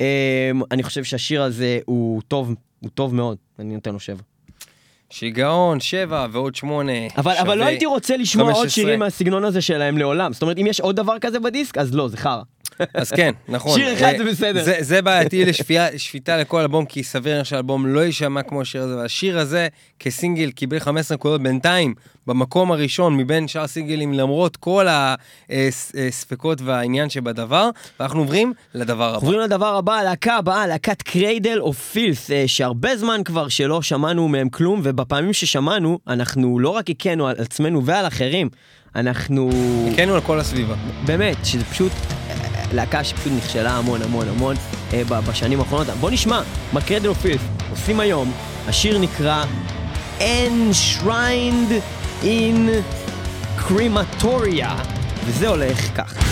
[0.00, 4.29] אה, אני חושב שהשיר הזה הוא טוב, הוא טוב מאוד, אני נותן לו 7.
[5.10, 6.92] שיגעון, 7 ועוד 8.
[7.16, 8.70] אבל, אבל לא הייתי רוצה לשמוע עוד 15.
[8.70, 10.32] שירים מהסגנון הזה שלהם לעולם.
[10.32, 12.42] זאת אומרת, אם יש עוד דבר כזה בדיסק, אז לא, זה חרא.
[12.94, 13.78] אז כן, נכון.
[13.78, 14.64] שיר אחד אה, זה בסדר.
[14.64, 15.44] זה, זה בעייתי
[15.94, 19.68] לשפיטה לכל אלבום, כי סביר שהאלבום לא יישמע כמו השיר הזה, והשיר הזה
[19.98, 21.94] כסינגל קיבל 15 נקודות בינתיים,
[22.30, 29.16] במקום הראשון מבין שאר סינגלים, למרות כל הספקות והעניין שבדבר, ואנחנו עוברים לדבר הבא.
[29.16, 34.48] עוברים לדבר הבא, הלהקה הבאה, להקת Cradle of Filth, שהרבה זמן כבר שלא שמענו מהם
[34.48, 38.48] כלום, ובפעמים ששמענו, אנחנו לא רק הקאנו על עצמנו ועל אחרים,
[38.96, 39.50] אנחנו...
[39.92, 40.74] הקאנו על כל הסביבה.
[41.06, 41.92] באמת, שזה פשוט
[42.72, 44.56] להקה שפשוט נכשלה המון המון המון
[44.92, 45.86] אה, בשנים האחרונות.
[45.86, 48.32] בוא נשמע מה Cradle of Filth עושים היום.
[48.66, 49.44] השיר נקרא
[50.18, 52.82] Enshrined in
[53.58, 54.68] Crematoria,
[55.26, 56.29] וזה הולך כך.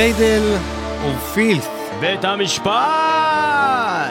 [0.00, 0.56] Cradle
[1.04, 1.68] of Filth.
[2.00, 2.70] בית המשפט!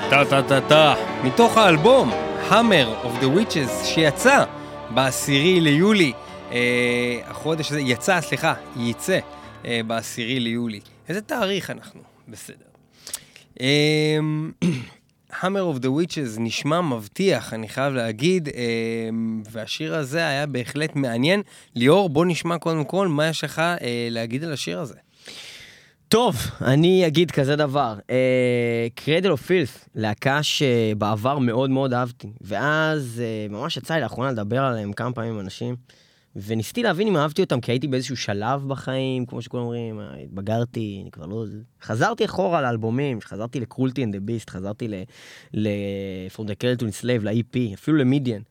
[0.09, 0.95] טה טה טה טה.
[1.23, 2.11] מתוך האלבום,
[2.49, 4.43] Hammer of the Witches, שיצא
[4.89, 6.13] בעשירי ליולי.
[6.51, 9.19] אה, החודש הזה, יצא, סליחה, יצא
[9.65, 10.79] אה, בעשירי ליולי.
[11.09, 12.01] איזה תאריך אנחנו?
[12.27, 12.65] בסדר.
[13.61, 14.17] אה,
[15.41, 19.09] Hammer of the Witches נשמע מבטיח, אני חייב להגיד, אה,
[19.51, 21.41] והשיר הזה היה בהחלט מעניין.
[21.75, 24.95] ליאור, בוא נשמע קודם כל מה יש לך אה, להגיד על השיר הזה.
[26.09, 27.95] טוב, אני אגיד כזה דבר.
[28.95, 34.63] Cradle of Filth, להקה שבעבר מאוד מאוד אהבתי, ואז אה, ממש יצא לי לאחרונה לדבר
[34.63, 35.75] עליהם כמה פעמים עם אנשים,
[36.35, 40.99] וניסיתי להבין אם אהבתי אותם, כי הייתי באיזשהו שלב בחיים, כמו שכולם אומרים, "אה, התבגרתי,
[41.01, 41.45] אני כבר לא...
[41.81, 44.93] חזרתי אחורה לאלבומים, חזרתי ל Cruelty and the Beast, חזרתי ל...
[45.53, 45.67] ל...
[46.35, 48.41] From the Cradle to Enslave, ל-EP, אפילו ל Midian.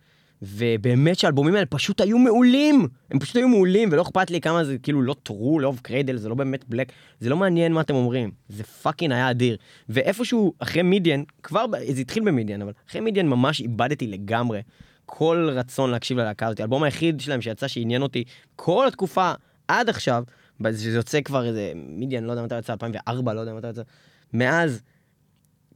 [0.43, 4.79] ובאמת שהאלבומים האלה פשוט היו מעולים, הם פשוט היו מעולים, ולא אכפת לי כמה זה
[4.79, 8.31] כאילו לא true, לא Cradle, זה לא באמת black, זה לא מעניין מה אתם אומרים,
[8.49, 9.57] זה fucking היה אדיר.
[9.89, 14.61] ואיפשהו אחרי Midian, כבר, זה התחיל ב Midian, אבל אחרי Midian ממש איבדתי לגמרי
[15.07, 16.61] כל רצון להקשיב ללהקה הזאת.
[16.61, 18.25] האלבום היחיד שלהם שיצא שעניין אותי
[18.57, 19.33] כל התקופה
[19.69, 20.25] עד עכשיו,
[20.71, 23.83] זה יוצא כבר איזה Midian, לא יודע מתי יצא, 2004, לא יודע מתי יצא,
[24.33, 24.83] מאז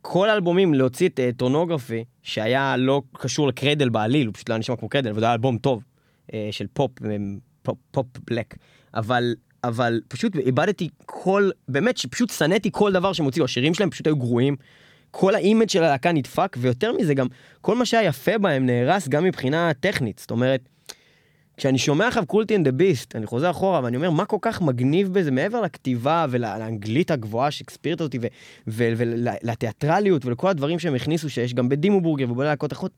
[0.02, 4.56] כל האלבומים להוציא את אה, Thornography, שהיה לא קשור ל Cradle בעליל, הוא פשוט לא
[4.56, 5.82] נשמע כמו Cradle, אבל היה אלבום טוב,
[6.26, 7.04] אה, של פופ, אממ,
[7.62, 8.54] פופ, פופ black.
[8.94, 9.34] אבל,
[9.64, 14.16] אבל פשוט איבדתי כל, באמת שפשוט שנאתי כל דבר שהם הוציאו, השירים שלהם פשוט היו
[14.16, 14.56] גרועים.
[15.10, 17.26] כל ה image של הלהקה נדפק, ויותר מזה גם,
[17.60, 20.18] כל מה שהיה יפה בהם נהרס גם מבחינה טכנית.
[20.18, 20.68] זאת אומרת,
[21.56, 24.62] כשאני שומע עכשיו Cruelty and the Beast, אני חוזר אחורה ואני אומר, מה כל כך
[24.62, 28.18] מגניב בזה, מעבר לכתיבה ולאנגלית הגבוהה השקספירית אותי,
[28.66, 32.92] ולתיאטרליות ולכל הדברים שהם הכניסו, שיש גם בדימו בורגר ובלהקות אחרות,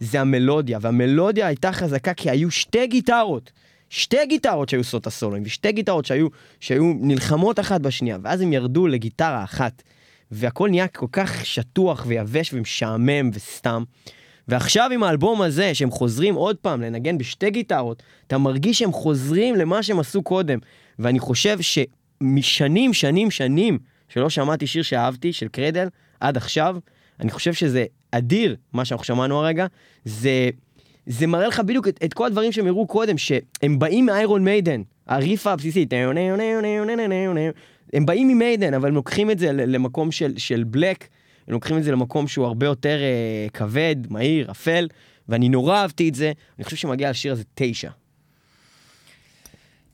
[0.00, 3.52] זה המלודיה, והמלודיה הייתה חזקה כי היו שתי גיטרות.
[3.90, 6.28] שתי גיטרות שהיו סוט הסולואים, ושתי גיטרות שהיו,
[6.60, 9.82] שהיו נלחמות אחת בשנייה, ואז הם ירדו לגיטרה אחת,
[10.30, 13.84] והכל נהיה כל כך שטוח ויבש ומשעמם וסתם.
[14.48, 19.54] ועכשיו עם האלבום הזה, שהם חוזרים עוד פעם לנגן בשתי גיטרות, אתה מרגיש שהם חוזרים
[19.54, 20.58] למה שהם עשו קודם.
[20.98, 23.78] ואני חושב שמשנים, שנים, שנים,
[24.08, 25.88] שלא שמעתי שיר שאהבתי, של קרדל,
[26.20, 26.76] עד עכשיו,
[27.20, 29.66] אני חושב שזה אדיר, מה שאנחנו שמענו הרגע,
[30.04, 30.50] זה,
[31.06, 34.82] זה מראה לך בדיוק את, את כל הדברים שהם הראו קודם, שהם באים מאיירון מיידן,
[35.06, 35.92] הריפה הבסיסית,
[37.92, 41.08] הם באים ממיידן, אבל הם לוקחים את זה למקום של, של בלק,
[41.50, 44.88] הם לוקחים את זה למקום שהוא הרבה יותר אה, כבד, מהיר, אפל,
[45.28, 47.90] ואני נורא אהבתי את זה, אני חושב שמגיע לשיר הזה תשע.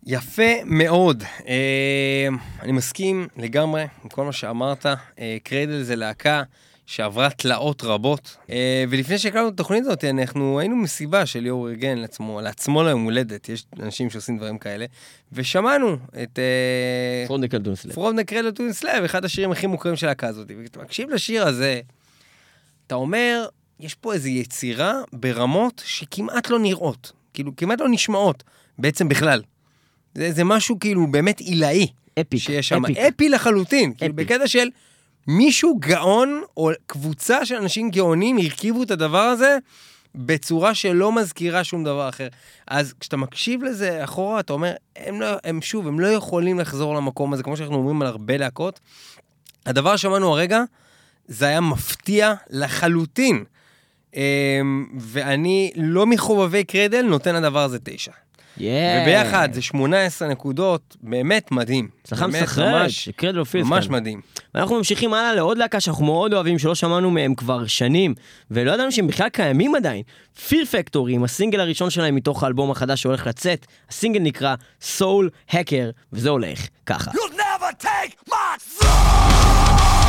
[0.07, 1.25] יפה מאוד.
[1.49, 2.29] אה,
[2.63, 4.87] אני מסכים לגמרי עם כל מה שאמרת.
[4.87, 6.43] אה, קריידל זה להקה
[6.87, 8.37] שעברה תלאות רבות.
[8.51, 13.05] אה, ולפני שהקלטנו את התוכנית הזאת, אנחנו היינו מסיבה של ליאור ארגן לעצמו, לעצמו ליום
[13.05, 14.87] הולדת, יש אנשים שעושים דברים כאלה,
[15.33, 16.39] ושמענו את...
[17.95, 18.59] פרונדקל דונסלב.
[18.59, 20.51] To Enslaved, אחד השירים הכי מוכרים של הלהקה הזאת.
[20.63, 21.81] ואתה מקשיב לשיר הזה,
[22.87, 23.47] אתה אומר,
[23.81, 28.45] יש פה איזו יצירה ברמות שכמעט לא נראות, כאילו כמעט לא נשמעות,
[28.79, 29.43] בעצם בכלל.
[30.15, 31.87] זה, זה משהו כאילו באמת עילאי.
[32.21, 32.83] אפיק, שיש שם.
[33.09, 33.95] אפי לחלוטין.
[33.95, 34.15] כאילו.
[34.15, 34.69] בקטע של
[35.27, 39.59] מישהו גאון, או קבוצה של אנשים גאונים הרכיבו את הדבר הזה
[40.15, 42.29] בצורה שלא מזכירה שום דבר אחר.
[42.69, 46.95] אז כשאתה מקשיב לזה אחורה, אתה אומר, הם, לא, הם שוב, הם לא יכולים לחזור
[46.95, 48.81] למקום הזה, כמו שאנחנו אומרים על הרבה להקות.
[49.67, 50.63] הדבר ששמענו הרגע,
[51.29, 53.45] זה היה מפתיע לחלוטין.
[54.15, 58.13] אמ, ואני לא מחובבי קרדל, נותן לדבר הזה תשע.
[58.59, 59.03] כן.
[59.03, 61.89] וביחד זה 18 נקודות, באמת מדהים.
[62.05, 63.67] הצלחה מסחררת, ממש- קרדל אופילס.
[63.67, 64.21] ממש מדהים.
[64.55, 68.15] ואנחנו ממשיכים הלאה לעוד להקה שאנחנו מאוד אוהבים, שלא שמענו מהם כבר שנים,
[68.51, 70.03] ולא ידענו שהם בכלל קיימים עדיין.
[70.49, 75.91] פיר פקטורי, עם הסינגל הראשון שלהם מתוך האלבום החדש שהולך לצאת, הסינגל נקרא סול הקר,
[76.13, 77.11] וזה הולך ככה.
[77.11, 80.06] You'll never take my soul.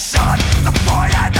[0.00, 1.39] son, the poison.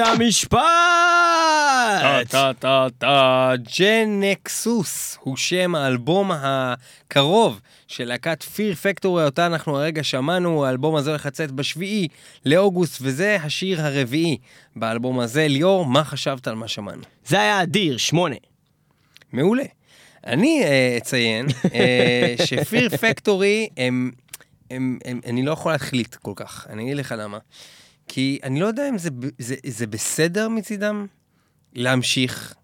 [0.00, 0.60] המשפט!
[2.28, 10.04] טה טה טה Genexus הוא שם האלבום הקרוב של להקת Fear Factory אותה אנחנו הרגע
[10.04, 12.08] שמענו, האלבום הזה הולך לצאת בשביעי
[12.46, 14.36] לאוגוסט וזה השיר הרביעי
[14.76, 15.48] באלבום הזה.
[15.48, 17.02] ליאור, מה חשבת על מה שמענו?
[17.26, 18.36] זה היה אדיר, שמונה.
[19.32, 19.64] מעולה.
[20.26, 24.10] אני אה, אציין אה, ש Fear Factory הם,
[24.70, 27.38] הם, הם, אני לא יכול להחליט כל כך, אני אגיד לך למה.
[28.12, 31.06] כי אני לא יודע אם זה, זה, זה בסדר מצידם
[31.74, 32.54] להמשיך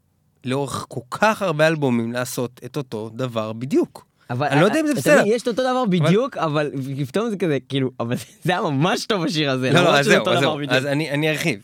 [0.44, 4.07] לאורך כל כך הרבה אלבומים לעשות את אותו דבר בדיוק.
[4.30, 5.22] אבל אני לא יודע אם זה בסדר.
[5.26, 6.70] יש את אותו דבר בדיוק, אבל
[7.09, 9.70] פתאום זה כזה, כאילו, אבל זה היה ממש טוב השיר הזה.
[9.72, 10.59] לא, לא, אז זהו, אז זהו.
[10.68, 11.61] אז אני ארחיב.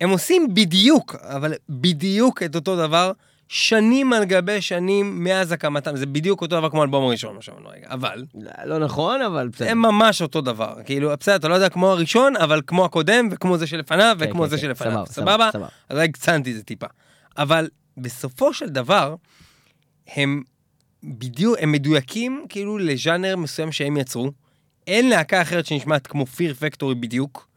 [0.00, 3.12] הם עושים בדיוק, אבל בדיוק את אותו דבר,
[3.54, 7.68] שנים על גבי שנים מאז הקמתם, זה בדיוק אותו דבר כמו האלבום הראשון, מה שאמרנו
[7.68, 8.24] רגע, אבל
[8.64, 9.70] לא נכון, אבל בסדר.
[9.70, 13.58] הם ממש אותו דבר, כאילו, בסדר, אתה לא יודע כמו הראשון, אבל כמו הקודם, וכמו
[13.58, 15.50] זה שלפניו, כן, וכמו כן, זה כן, שלפניו, סבבה.
[15.88, 16.86] אז רק הקצנתי את זה טיפה.
[17.38, 19.14] אבל בסופו של דבר,
[20.14, 20.42] הם
[21.04, 24.32] בדיוק, הם מדויקים כאילו לז'אנר מסוים שהם יצרו.
[24.86, 27.48] אין להקה אחרת שנשמעת כמו פיר פקטורי בדיוק.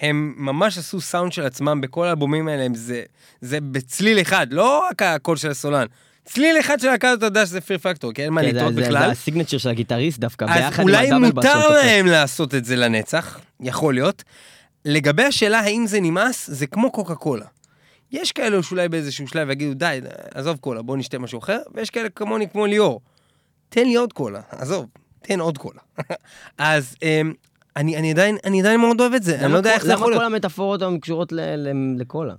[0.00, 3.02] הם ממש עשו סאונד של עצמם בכל האלבומים האלה, זה,
[3.40, 5.86] זה בצליל אחד, לא רק הקול של הסולן.
[6.24, 8.98] צליל אחד של להקה, אתה יודע שזה פיר פקטורי, כי אין מה כן, לטעות בכלל.
[8.98, 11.68] זה הסיגנצ'ר של הגיטריסט דווקא, אז ביחד עם אולי הדאבל באס של מותר.
[11.68, 14.22] להם לעשות את זה לנצח, יכול להיות.
[14.84, 17.46] לגבי השאלה האם זה נמאס, זה כמו קוקה קולה.
[18.12, 20.00] יש כאלו שאולי באיזשהו שלב יגידו, די,
[20.34, 23.00] עזוב קולה, בוא נשתה משהו אחר, ויש כאלה כמוני כמו ליאור.
[23.68, 24.86] תן לי עוד קולה, עזוב,
[25.22, 25.80] תן עוד קולה.
[26.58, 27.32] אז אמ,
[27.76, 30.06] אני, אני, עדיין, אני עדיין מאוד אוהב את זה, אני לא יודע איך זה יכול
[30.06, 30.32] למה כל להיות.
[30.32, 31.32] המטאפורות הן קשורות
[31.96, 32.34] לקולה?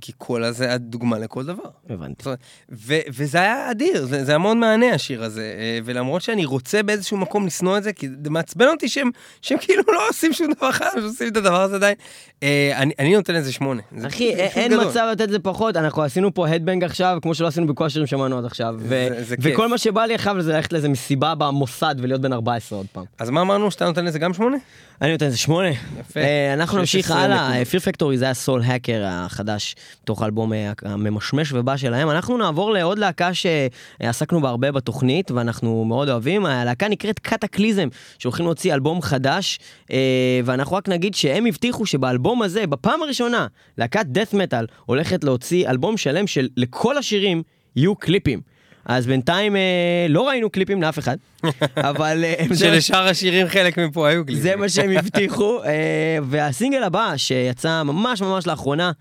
[0.00, 1.62] כי קולה זה הדוגמה לכל דבר.
[1.90, 2.24] הבנתי.
[2.24, 2.38] זאת
[2.72, 6.82] ו- וזה היה אדיר, זה, זה היה מאוד מהנה השיר הזה, אה, ולמרות שאני רוצה
[6.82, 9.10] באיזשהו מקום לשנוא את זה, כי זה מעצבן אותי שהם,
[9.42, 11.94] שהם כאילו לא עושים שום דבר אחר, הם עושים את הדבר הזה עדיין,
[12.42, 13.82] אה, אני, אני נותן לזה שמונה.
[13.96, 14.84] זה אחי, פשוט- א- פשוט אין גדול.
[14.86, 18.38] מצב לתת זה פחות, אנחנו עשינו פה הדבנג עכשיו, כמו שלא עשינו בכל השירים שמענו
[18.38, 18.74] עד עכשיו.
[18.78, 19.44] ו- זה- זה כיף.
[19.54, 23.04] וכל מה שבא לי עכשיו זה ללכת לאיזה מסיבה במוסד ולהיות בן 14 עוד פעם.
[23.18, 24.56] אז מה אמרנו, שאתה נותן לזה גם שמונה?
[25.02, 25.68] אני נותן לזה שמונה.
[26.00, 26.20] יפה.
[26.20, 27.64] אה, אנחנו נמשיך 16 הלאה.
[27.64, 29.74] פיר פקטורי זה היה סול האקר החדש,
[30.04, 32.10] תוך האלבום אה, הממשמש ובא שלהם.
[32.10, 36.46] אנחנו נעבור לעוד להקה שעסקנו בה הרבה בתוכנית, ואנחנו מאוד אוהבים.
[36.46, 39.58] הלהקה נקראת קטקליזם, שהולכים להוציא אלבום חדש,
[39.90, 43.46] אה, ואנחנו רק נגיד שהם הבטיחו שבאלבום הזה, בפעם הראשונה,
[43.78, 47.42] להקת דאט מטאל הולכת להוציא אלבום שלם של לכל השירים
[47.76, 48.40] יהיו קליפים.
[48.86, 51.16] אז בינתיים אה, לא ראינו קליפים לאף אחד,
[51.76, 52.24] אבל...
[52.24, 54.42] אה, שלשאר השירים חלק מפה היו גלילים.
[54.42, 58.92] זה מה שהם הבטיחו, אה, והסינגל הבא שיצא ממש ממש לאחרונה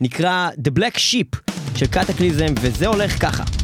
[0.00, 3.57] נקרא The Black Sheep של קטקליזם, וזה הולך ככה.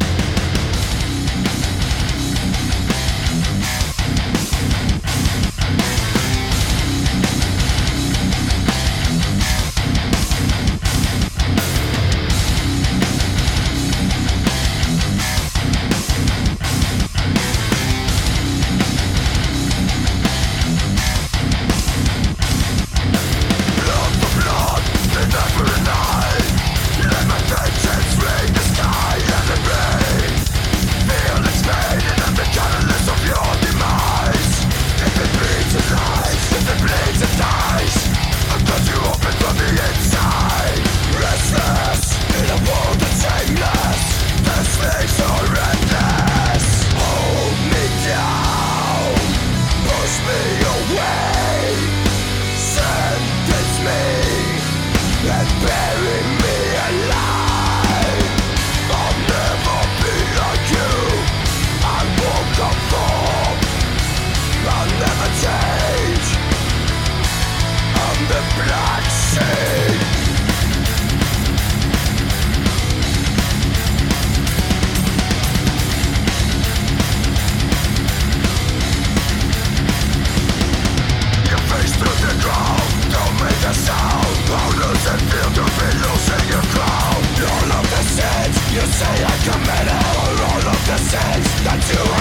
[91.14, 92.13] sense that you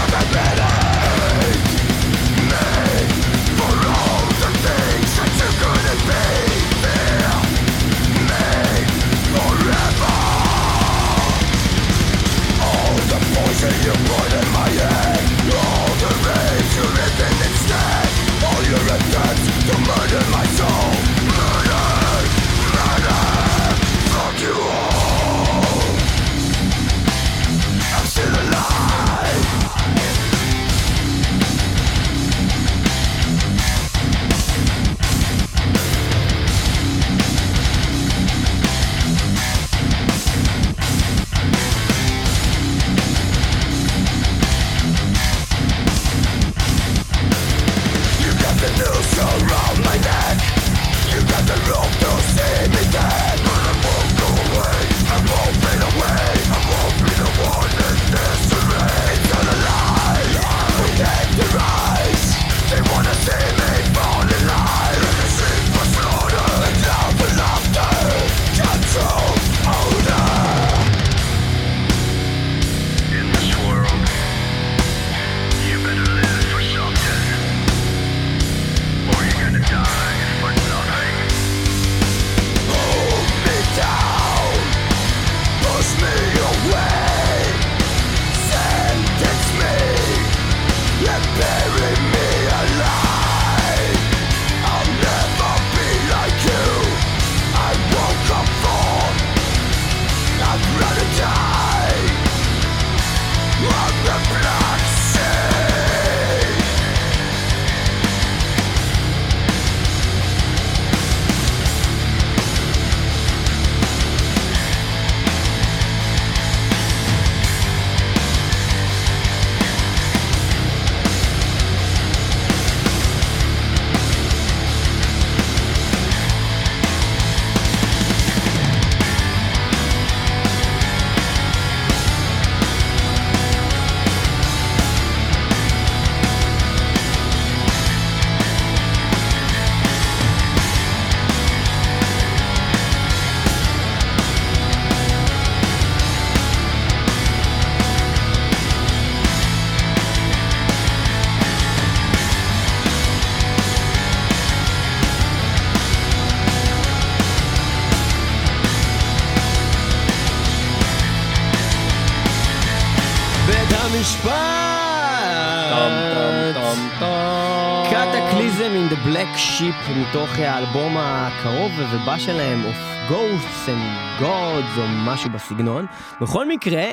[169.95, 175.85] מתוך האלבום הקרוב ובא שלהם of ghosts and gods או משהו בסגנון.
[176.21, 176.83] בכל מקרה,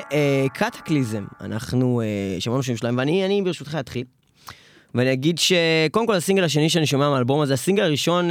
[0.53, 4.03] קטקליזם, אנחנו אה, שמענו שם שלהם ואני אני ברשותך אתחיל.
[4.95, 8.29] ואני אגיד שקודם כל הסינגל השני שאני שומע מהאלבום הזה, הסינגל הראשון,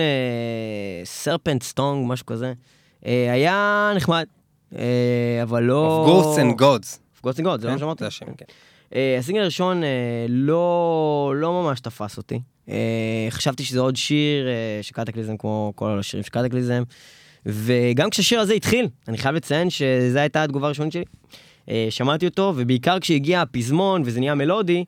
[1.05, 2.53] סרפנט סטונג, משהו כזה,
[3.07, 4.25] אה, היה נחמד,
[4.77, 6.07] אה, אבל לא...
[6.07, 6.99] Of Ghosts and Gods.
[7.27, 8.05] Ghosts and Gods, זה כן, מה שאמרתי?
[8.05, 8.45] זה השם, כן.
[8.95, 9.89] אה, הסינגל הראשון אה,
[10.29, 12.41] לא, לא ממש תפס אותי.
[12.71, 16.83] אה, חשבתי שזה עוד שיר אה, של קטקליזם, כמו כל השירים של קטקליזם.
[17.47, 21.05] וגם כשהשיר הזה התחיל, אני חייב לציין שזו הייתה התגובה הראשונית שלי.
[21.69, 24.85] אה, שמעתי אותו, ובעיקר כשהגיע הפזמון וזה נהיה מלודי,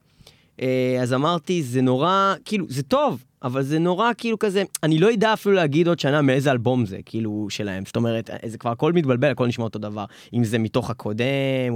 [1.02, 5.32] אז אמרתי, זה נורא, כאילו, זה טוב, אבל זה נורא כאילו כזה, אני לא יודע
[5.32, 7.84] אפילו להגיד עוד שנה מאיזה אלבום זה, כאילו, שלהם.
[7.86, 10.04] זאת אומרת, זה כבר הכל מתבלבל, הכל נשמע אותו דבר.
[10.34, 11.24] אם זה מתוך הקודם,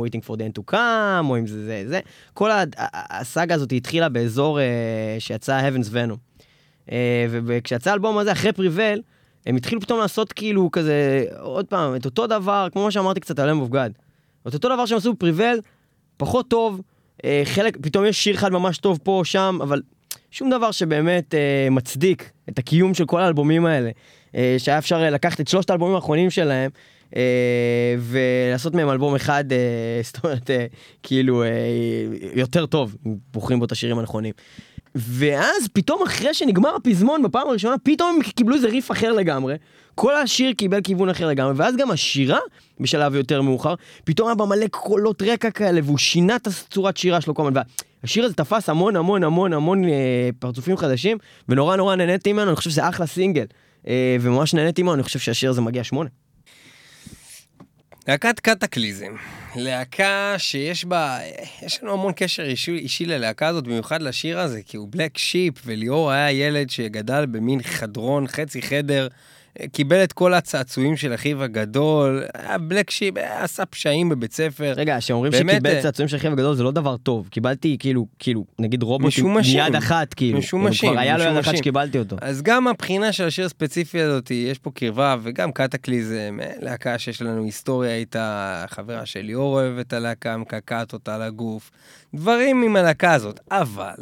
[0.04, 2.00] waiting for the end to come, או אם זה זה, זה.
[2.34, 4.64] כל ה- ה- ה- הסאגה הזאת התחילה באזור אה,
[5.18, 6.16] שיצא Heaven's Venom.
[6.92, 9.00] אה, וכשיצא האלבום הזה, אחרי פריבל,
[9.46, 13.50] הם התחילו פתאום לעשות כאילו כזה, עוד פעם, את אותו דבר, כמו שאמרתי קצת על
[13.50, 13.92] Lamb of God.
[14.48, 15.58] את אותו דבר שהם עשו בפריבל,
[16.16, 16.80] פחות טוב,
[17.24, 19.82] אה, חלק, פתאום יש שיר אחד ממש טוב פה או שם, אבל
[20.30, 23.90] שום דבר שבאמת אה, מצדיק את הקיום של כל האלבומים האלה.
[24.34, 26.70] אה, שהיה אפשר אה, לקחת את שלושת האלבומים האחרונים שלהם,
[27.16, 29.58] אה, ולעשות מהם אלבום אחד, אה,
[30.06, 30.66] זאת אומרת, אה,
[31.02, 31.48] כאילו, אה,
[32.34, 32.96] יותר טוב,
[33.32, 34.32] בוחרים בו את השירים הנכונים.
[34.94, 39.54] ואז פתאום אחרי שנגמר הפזמון בפעם הראשונה, פתאום הם קיבלו איזה ריף אחר לגמרי.
[39.96, 42.38] כל השיר קיבל כיוון אחר לגמרי, ואז גם השירה,
[42.80, 43.74] בשלב יותר מאוחר,
[44.04, 47.60] פתאום היה בה מלא קולות רקע כאלה, והוא שינה את הצורת שירה שלו כל הזמן.
[48.02, 51.18] והשיר הזה תפס המון המון המון המון אה, פרצופים חדשים,
[51.48, 53.44] ונורא נורא נהניתי ממנו, אני חושב שזה אחלה סינגל.
[53.88, 56.08] אה, וממש נהניתי ממנו, אני חושב שהשיר הזה מגיע שמונה.
[58.08, 59.14] להקת קטקליזם,
[59.56, 61.18] להקה שיש בה,
[61.62, 65.54] יש לנו המון קשר אישי, אישי ללהקה הזאת, במיוחד לשיר הזה, כי הוא בלק שיפ,
[65.64, 69.08] וליאור היה ילד שגדל במין חדרון, חצי חדר,
[69.72, 74.72] קיבל את כל הצעצועים של אחיו הגדול, היה בלק שיפ, עשה פשעים בבית ספר.
[74.76, 77.28] רגע, שאומרים באמת, שקיבל אה, צעצועים של אחיו הגדול זה לא דבר טוב.
[77.28, 79.60] קיבלתי כאילו, כאילו, נגיד רובוט עם משומשים.
[79.66, 80.38] יד אחת, כאילו.
[80.38, 81.56] משומשים, כבר היה לו יד אחת.
[81.56, 82.16] שקיבלתי אותו.
[82.20, 87.22] אז גם הבחינה של השיר הספציפי הזאת, יש פה קרבה, וגם קטקליזם, אה, להקה שיש
[87.22, 91.70] לנו היסטוריה איתה, חברה של ליאור אוהב את הלהקה, מקעקעת אותה לגוף,
[92.14, 93.94] דברים עם הלהקה הזאת, אבל...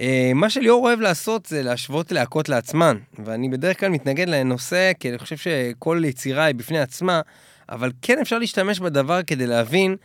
[0.00, 5.10] אה, מה שליאור אוהב לעשות זה להשוות להקות לעצמן, ואני בדרך כלל מתנגד לנושא, כי
[5.10, 7.20] אני חושב שכל יצירה היא בפני עצמה,
[7.68, 9.96] אבל כן אפשר להשתמש בדבר כדי להבין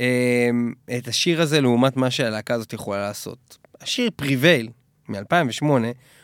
[0.00, 0.50] אה,
[0.98, 3.58] את השיר הזה לעומת מה שהלהקה הזאת יכולה לעשות.
[3.80, 4.68] השיר פריבייל
[5.08, 5.64] מ-2008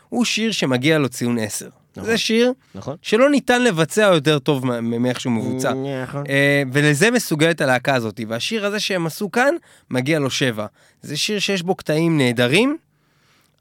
[0.09, 1.69] הוא שיר שמגיע לו ציון 10.
[1.97, 2.11] נכון.
[2.11, 2.97] זה שיר נכון?
[3.03, 5.73] שלא ניתן לבצע יותר טוב מאיך שהוא מבוצע.
[6.03, 6.25] נכון.
[6.29, 9.55] אה, ולזה מסוגלת הלהקה הזאת, והשיר הזה שהם עשו כאן,
[9.91, 10.67] מגיע לו שבע.
[11.03, 12.77] זה שיר שיש בו קטעים נהדרים,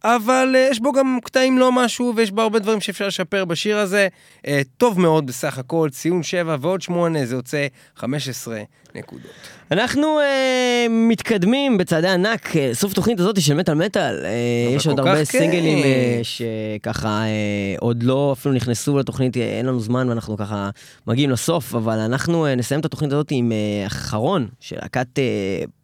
[0.04, 3.78] אבל אה, יש בו גם קטעים לא משהו, ויש בו הרבה דברים שאפשר לשפר בשיר
[3.78, 4.08] הזה.
[4.48, 8.62] אה, טוב מאוד בסך הכל, ציון שבע ועוד שמונה, זה יוצא 15
[8.96, 9.32] נקודות.
[9.72, 15.00] אנחנו אה, מתקדמים בצעדי ענק, אה, סוף התוכנית הזאת של מטאל מטאל, אבל יש עוד
[15.00, 15.24] הרבה כן.
[15.26, 15.86] סינגלים כיף.
[15.86, 20.70] אה, שככה אה, עוד לא אפילו נכנסו לתוכנית, אין לנו זמן ואנחנו ככה
[21.08, 25.20] מגיעים לסוף, אבל אנחנו אה, נסיים את התוכנית הזאת עם אה, אחרון של להקת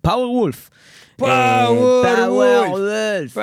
[0.01, 0.69] פאוור וולף.
[1.23, 2.69] פאוור Wolf.
[2.69, 3.37] וולף.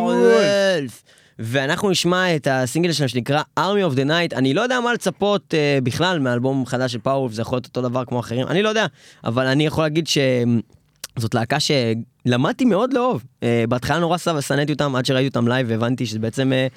[0.00, 1.02] וולף.
[1.38, 4.36] ואנחנו נשמע את הסינגל שלהם שנקרא Army of the Night.
[4.36, 7.82] אני לא יודע מה לצפות אה, בכלל מאלבום חדש של Power, זה יכול להיות אותו
[7.82, 8.86] דבר כמו אחרים, אני לא יודע,
[9.24, 13.22] אבל אני יכול להגיד שזאת להקה שלמדתי מאוד לאהוב.
[13.40, 16.72] אה, בהתחלה נורא סבא, שנאתי אותם עד שראיתי אותם live והבנתי שזה בעצם אה,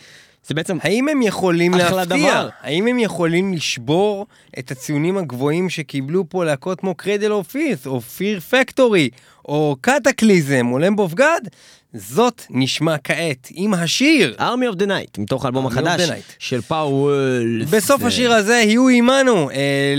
[0.47, 0.77] זה בעצם...
[0.81, 2.05] האם הם יכולים להפתיע?
[2.05, 2.49] דבר.
[2.61, 4.27] האם הם יכולים לשבור
[4.59, 7.55] את הציונים הגבוהים שקיבלו פה להקות כמו Cradle of
[7.85, 9.09] או Fear Factory,
[9.45, 11.49] או Kataklysm, או Lamb of God?
[11.97, 14.35] זאת נשמע כעת עם השיר.
[14.39, 16.09] Army of the Night, מתוך האלבום Army החדש.
[16.39, 17.65] של Powerwolf.
[17.69, 19.93] בסוף השיר הזה יהיו עימנו אה,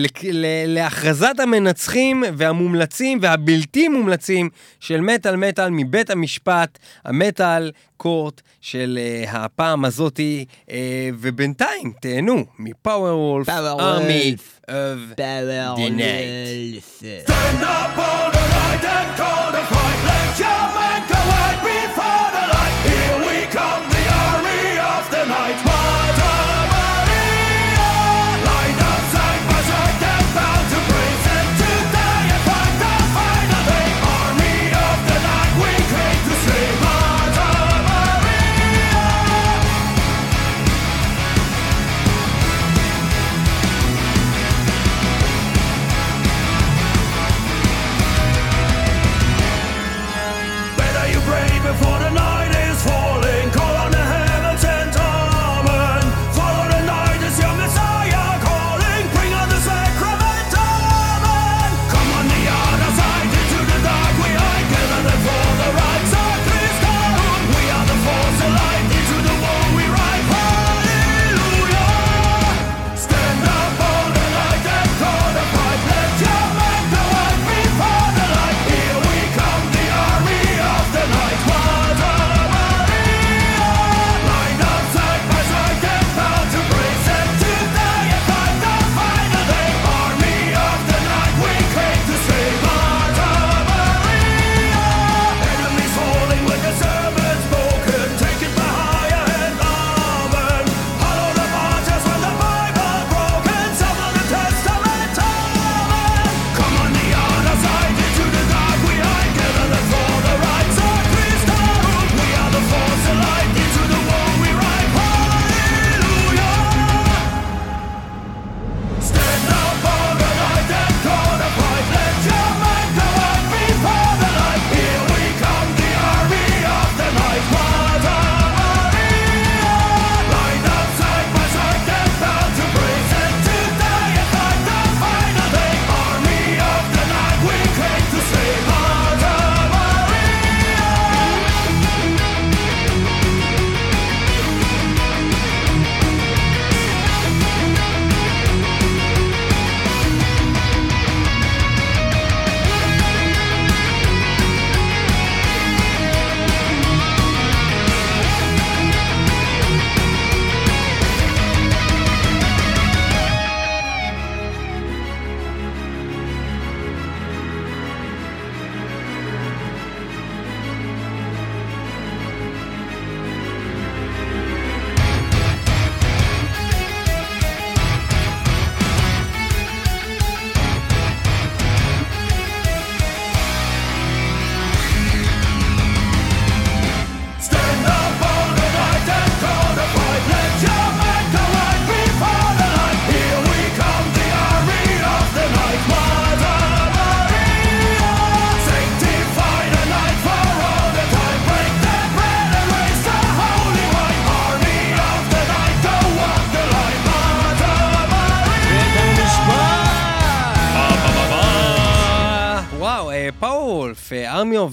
[0.66, 4.48] להכרזת המנצחים והמומלצים והבלתי מומלצים
[4.80, 13.18] של מטאל מטאל מבית המשפט, המטאל קורט של אה, הפעם הזאתי, אה, ובינתיים תהנו מפאוור
[13.20, 14.56] וולף, Wolf.
[14.68, 16.82] of the night.
[17.22, 20.00] Stand up all the night and call the fight.
[20.08, 20.85] Let your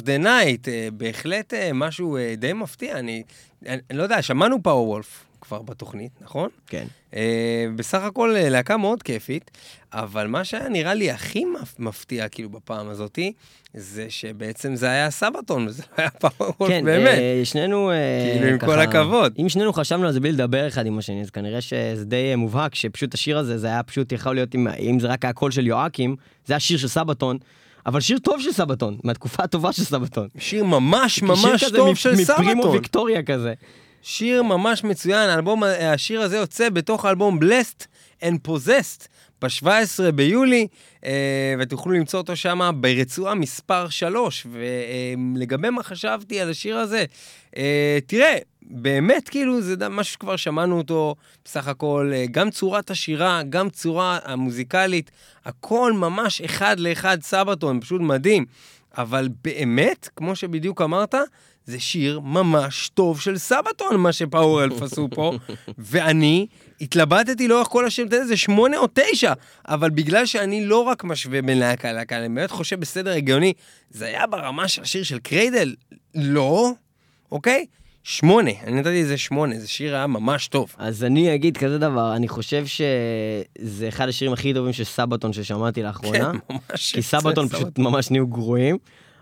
[0.03, 2.99] of the Night, בהחלט אה, משהו אה, די מפתיע.
[2.99, 3.23] אני
[3.67, 6.49] אני אני לא יודע, שמענו Powerwolf כבר בתוכנית, נכון?
[6.67, 6.85] כן.
[7.15, 9.51] אה, בסך הכל אה, להקה מאוד כיפית,
[9.93, 13.33] אבל מה שהיה נראה לי הכי מפ- מפתיע כאילו בפעם הזאתי,
[13.73, 17.17] זה שבעצם זה היה Sabaton, וזה לא היה Powerwolf כן, באמת.
[17.19, 17.95] אה, שנינו אה,
[18.33, 19.33] כאילו, עם כל הכבוד.
[19.41, 22.35] אם שנינו חשבנו על זה בלי לדבר אחד עם השני, אז כנראה שזה די אה,
[22.35, 25.51] מובהק, שפשוט השיר הזה, זה היה פשוט יכול להיות, אם, אם זה רק היה קול
[25.51, 27.37] של יואקים, זה היה שיר של סבתון,
[27.85, 30.27] אבל שיר טוב של סבתון, מהתקופה הטובה של סבתון.
[30.37, 32.71] שיר ממש שיר ממש כזה טוב מפ- של מפרימו סבתון.
[32.77, 33.53] ויקטוריה כזה.
[34.01, 37.85] שיר ממש מצוין, האלבום, השיר הזה יוצא בתוך האלבום Blessed
[38.21, 39.07] and Possessed
[39.41, 39.67] ב-17
[40.15, 40.67] ביולי,
[41.05, 41.11] אה,
[41.59, 44.47] ותוכלו למצוא אותו שם ברצועה מספר 3.
[44.51, 47.05] ולגבי מה חשבתי על השיר הזה,
[47.57, 48.37] אה, תראה,
[48.69, 54.19] באמת כאילו זה משהו שכבר שמענו אותו בסך הכל, אה, גם צורת השירה, גם צורה
[54.23, 55.11] המוזיקלית,
[55.45, 58.45] הכל ממש אחד לאחד סבתון, פשוט מדהים.
[58.97, 61.15] אבל באמת, כמו שבדיוק אמרת,
[61.65, 65.33] זה שיר ממש טוב של סבתון, מה שפאוור אלף עשו פה,
[65.77, 66.47] ואני
[66.81, 69.33] התלבטתי לאורך כל השיר, אתה יודע, זה שמונה או תשע,
[69.67, 73.53] אבל בגלל שאני לא רק משווה בין להקה ללהקה, אני באמת חושב בסדר הגיוני,
[73.89, 75.75] זה היה ברמה של השיר של קריידל?
[76.15, 76.71] לא,
[77.31, 77.65] אוקיי?
[78.03, 80.75] שמונה, אני נתתי איזה שמונה, זה שיר היה ממש טוב.
[80.77, 85.83] אז אני אגיד כזה דבר, אני חושב שזה אחד השירים הכי טובים של סבתון ששמעתי
[85.83, 86.31] לאחרונה.
[86.31, 86.93] כן, ממש.
[86.93, 88.77] כי סבתון פשוט ממש נהיו גרועים.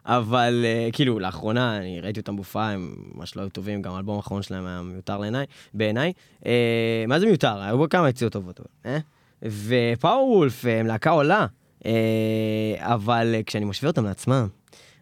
[0.05, 4.17] אבל אה, כאילו לאחרונה אני ראיתי אותם בהופעה הם ממש לא היו טובים גם האלבום
[4.17, 5.21] האחרון שלהם היה מיותר
[5.73, 6.13] בעיניי
[6.45, 8.97] אה, מה זה מיותר היו בו כמה יציאות טובות אה?
[9.43, 11.45] ופאור וולף הם להקה עולה
[11.85, 11.91] אה,
[12.79, 14.47] אבל אה, כשאני משווה אותם לעצמם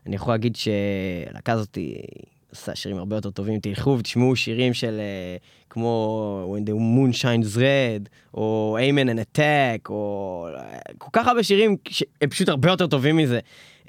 [0.06, 2.04] אני יכול להגיד שהלהקה הזאת היא
[2.50, 5.38] עושה שירים הרבה יותר טובים תלכו ותשמעו שירים של אה,
[5.70, 11.44] כמו When the Moon Shines Red או Amen and Attack או אה, כל כך הרבה
[11.44, 13.40] שירים שהם פשוט הרבה יותר טובים מזה.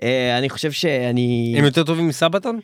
[0.03, 2.61] אה, אני חושב שאני הם יותר טובים מסבתון?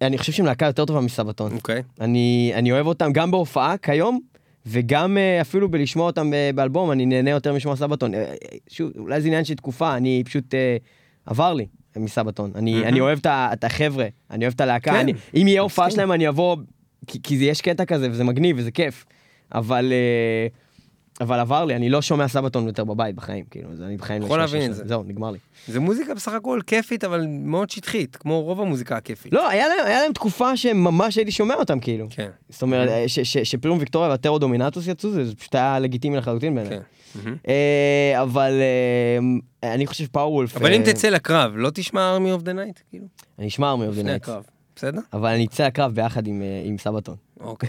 [0.00, 1.52] אני חושב שהם להקה יותר טובה מסבתון.
[1.52, 1.82] אוקיי.
[2.00, 4.20] אני אני אוהב אותם גם בהופעה כיום.
[4.66, 8.12] וגם אפילו בלשמוע אותם באלבום אני נהנה יותר משמוע סבתון.
[8.68, 10.54] שוב אולי זה עניין של תקופה אני פשוט
[11.26, 12.86] עבר לי מסבתון אני מהמם.
[12.86, 15.90] אני אוהב את החבר'ה אני אוהב את הלהקה כן, אני, אם יהיה הופעה.
[15.90, 16.56] שלהם אני אבוא
[17.06, 19.04] כי, כי זה יש קטע כזה וזה מגניב וזה כיף
[19.54, 20.46] אבל אה,
[21.20, 24.26] אבל עבר לי אני לא שומע סבתון יותר בבית בחיים כאילו אז אני בחיים לא
[24.26, 24.76] יכול להבין את.
[24.76, 24.82] זה.
[24.86, 25.38] זהו נגמר לי.
[25.68, 29.32] זה מוזיקה בסך הכל כיפית, אבל מאוד שטחית, כמו רוב המוזיקה הכיפית.
[29.32, 32.06] לא היה להם היה להם תקופה שממש הייתי שומע אותם כאילו.
[32.10, 32.28] כן.
[32.48, 35.54] זאת אומרת אה, ש- ש- ש Primo Victoria ו Attero Dominatus יצאו זה זה פשוט
[35.54, 36.76] היה לגיטימי לחלוטין בעיניי.
[36.78, 36.82] כן.
[37.48, 38.60] אה, אבל
[39.64, 40.56] אה, אני חושב Powerwolf.
[40.56, 42.80] אבל אם תצא לקרב, לא תשמע Army of the Night?
[43.38, 44.28] אני אשמע Army of the Night.
[44.76, 45.00] בסדר?
[45.12, 47.16] אבל אני אצא לקרב ביחד עם אה, עם Sabaton.
[47.40, 47.68] אוקיי.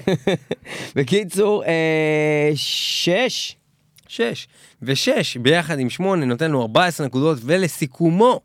[0.96, 3.56] בקיצור, אה, שש.
[4.08, 4.48] שש.
[4.82, 8.42] ושש ביחד עם שמונה נותן לו 14 נקודות, ולסיכומו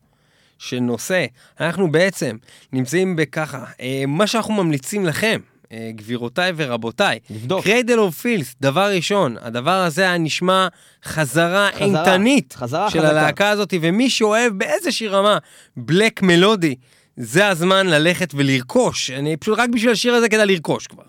[0.58, 1.26] של נושא,
[1.60, 2.36] אנחנו בעצם
[2.72, 5.40] נמצאים בככה, אה, מה שאנחנו ממליצים לכם.
[5.72, 7.64] אה, גבירותיי ורבותיי, לבדוק.
[7.64, 10.68] Cradle of Filth, דבר ראשון, הדבר הזה היה נשמע
[11.04, 13.10] חזרה חזרה, אימתנית חזרה של חזקה.
[13.10, 15.38] הלהקה הזאת, ומי שאוהב באיזושהי רמה
[15.76, 16.74] black מלודי,
[17.16, 21.02] זה הזמן ללכת ולרכוש, אני פשוט רק בשביל השיר הזה כדאי לרכוש כבר.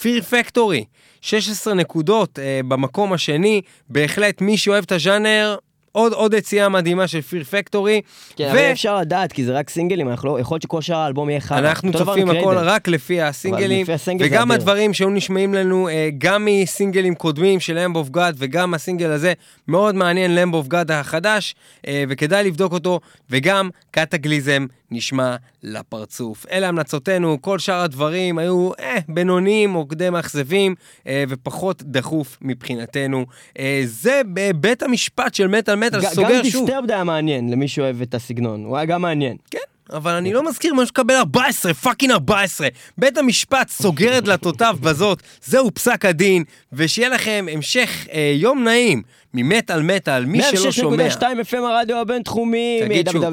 [0.00, 0.84] Fear Factory,
[1.20, 5.56] 16 נקודות אה, במקום השני, בהחלט מי שאוהב את הז'אנר,
[5.96, 8.00] עוד, עוד יציאה מדהימה של Fear Factory.
[8.36, 10.96] כן, אבל אי אפשר לדעת כי זה רק סינגלים, אנחנו לא, יכול להיות שכל שאר
[10.96, 11.58] האלבום יהיה חרא.
[11.58, 12.56] אנחנו צופים הכל.
[12.58, 14.50] רק לפי הסינגלים, לפי הסינגל וגם.
[14.50, 19.32] הדברים שהיו נשמעים לנו אה, גם מסינגלים קודמים של Lamb of God וגם הסינגל הזה
[19.68, 21.54] מאוד מעניין Lamb of God החדש,
[21.86, 26.46] אה, וכדאי לבדוק אותו, וגם Kataklysm נשמע לפרצוף.
[26.50, 30.74] אלה המלצותינו, כל שאר הדברים היו אה, בינוניים או די מאכזבים,
[31.06, 33.26] אה, ופחות דחוף מבחינתנו.
[33.58, 36.66] אה, זה בבית המשפט של מטאל מטאל ג- סוגר גם שוב.
[36.66, 39.36] Disturbed היה מעניין למי שאוהב את הסגנון, הוא היה גם מעניין.
[39.50, 39.58] כן,
[39.90, 42.68] אבל אני לא מזכיר מה שקבל 14, fucking 14.
[42.98, 49.02] בית המשפט סוגר את דלתותיו בזאת, זהו פסק הדין, ושיהיה לכם המשך אה, יום נעים
[49.34, 51.08] ממטאל מטאל, מי שלא שומע.
[51.08, 53.24] 106.2 FM הרדיו הבינתחומי, תגיד שוב.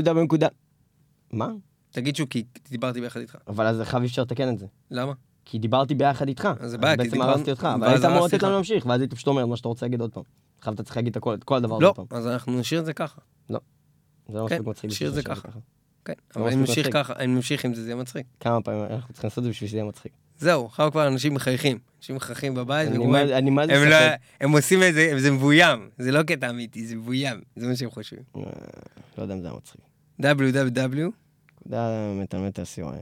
[1.32, 1.48] מה?
[1.92, 3.36] תגיד שוב, כי דיברתי ביחד איתך.
[3.48, 4.66] אבל אז חייב אי אפשר לתקן את זה.
[4.92, 5.14] למה?
[5.46, 6.50] כי דיברתי ביחד איתך.
[6.64, 8.44] זה בעיה, כי בעצם הרסתי אותך, אבל היית אמור לתת.
[8.44, 10.24] לנו להמשיך, ואז היית פשוט אומר מה שאתה רוצה להגיד עוד פעם.
[10.60, 12.06] עכשיו אתה צריך להגיד את כל הדבר לא, עוד פעם.
[12.10, 13.22] אז אנחנו נשאיר את זה ככה.
[13.50, 13.58] זה
[14.30, 14.92] לא כן, מספיק מצחיק.
[14.92, 15.48] נשאיר את זה ככה.
[16.06, 16.94] כן, אבל אני ממשיך.
[16.94, 18.26] ככה, אני ממשיך עם זה, זה יהיה מצחיק.
[18.40, 20.12] כמה פעמים אנחנו צריכים לעשות את זה בשביל שזה יהיה מצחיק.
[20.38, 21.78] זהו, עכשיו כבר אנשים מחייכים.
[22.00, 23.96] אנשים מחייכים בבית, אני מה- אני מה זה הם לא-.
[24.42, 25.90] הם עושים את זה, זה מבוים.
[25.98, 27.42] זה לא קטע אמיתי, זה מבוים.
[27.56, 28.22] זה מה שהם חושבים.
[28.36, 28.42] אה,
[29.18, 29.82] לא יודע אם זה היה מצחיק.
[30.22, 31.12] www,
[31.64, 32.10] תודה
[32.48, 32.94] מטל סיוע.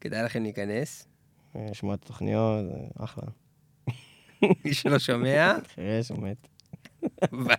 [0.00, 1.06] כדאי לכם להיכנס.
[1.70, 2.64] לשמוע את התוכניות,
[2.98, 3.24] אחלה.
[4.64, 6.48] מי שלא שומע, חירש, הוא מת.
[7.32, 7.56] ביי.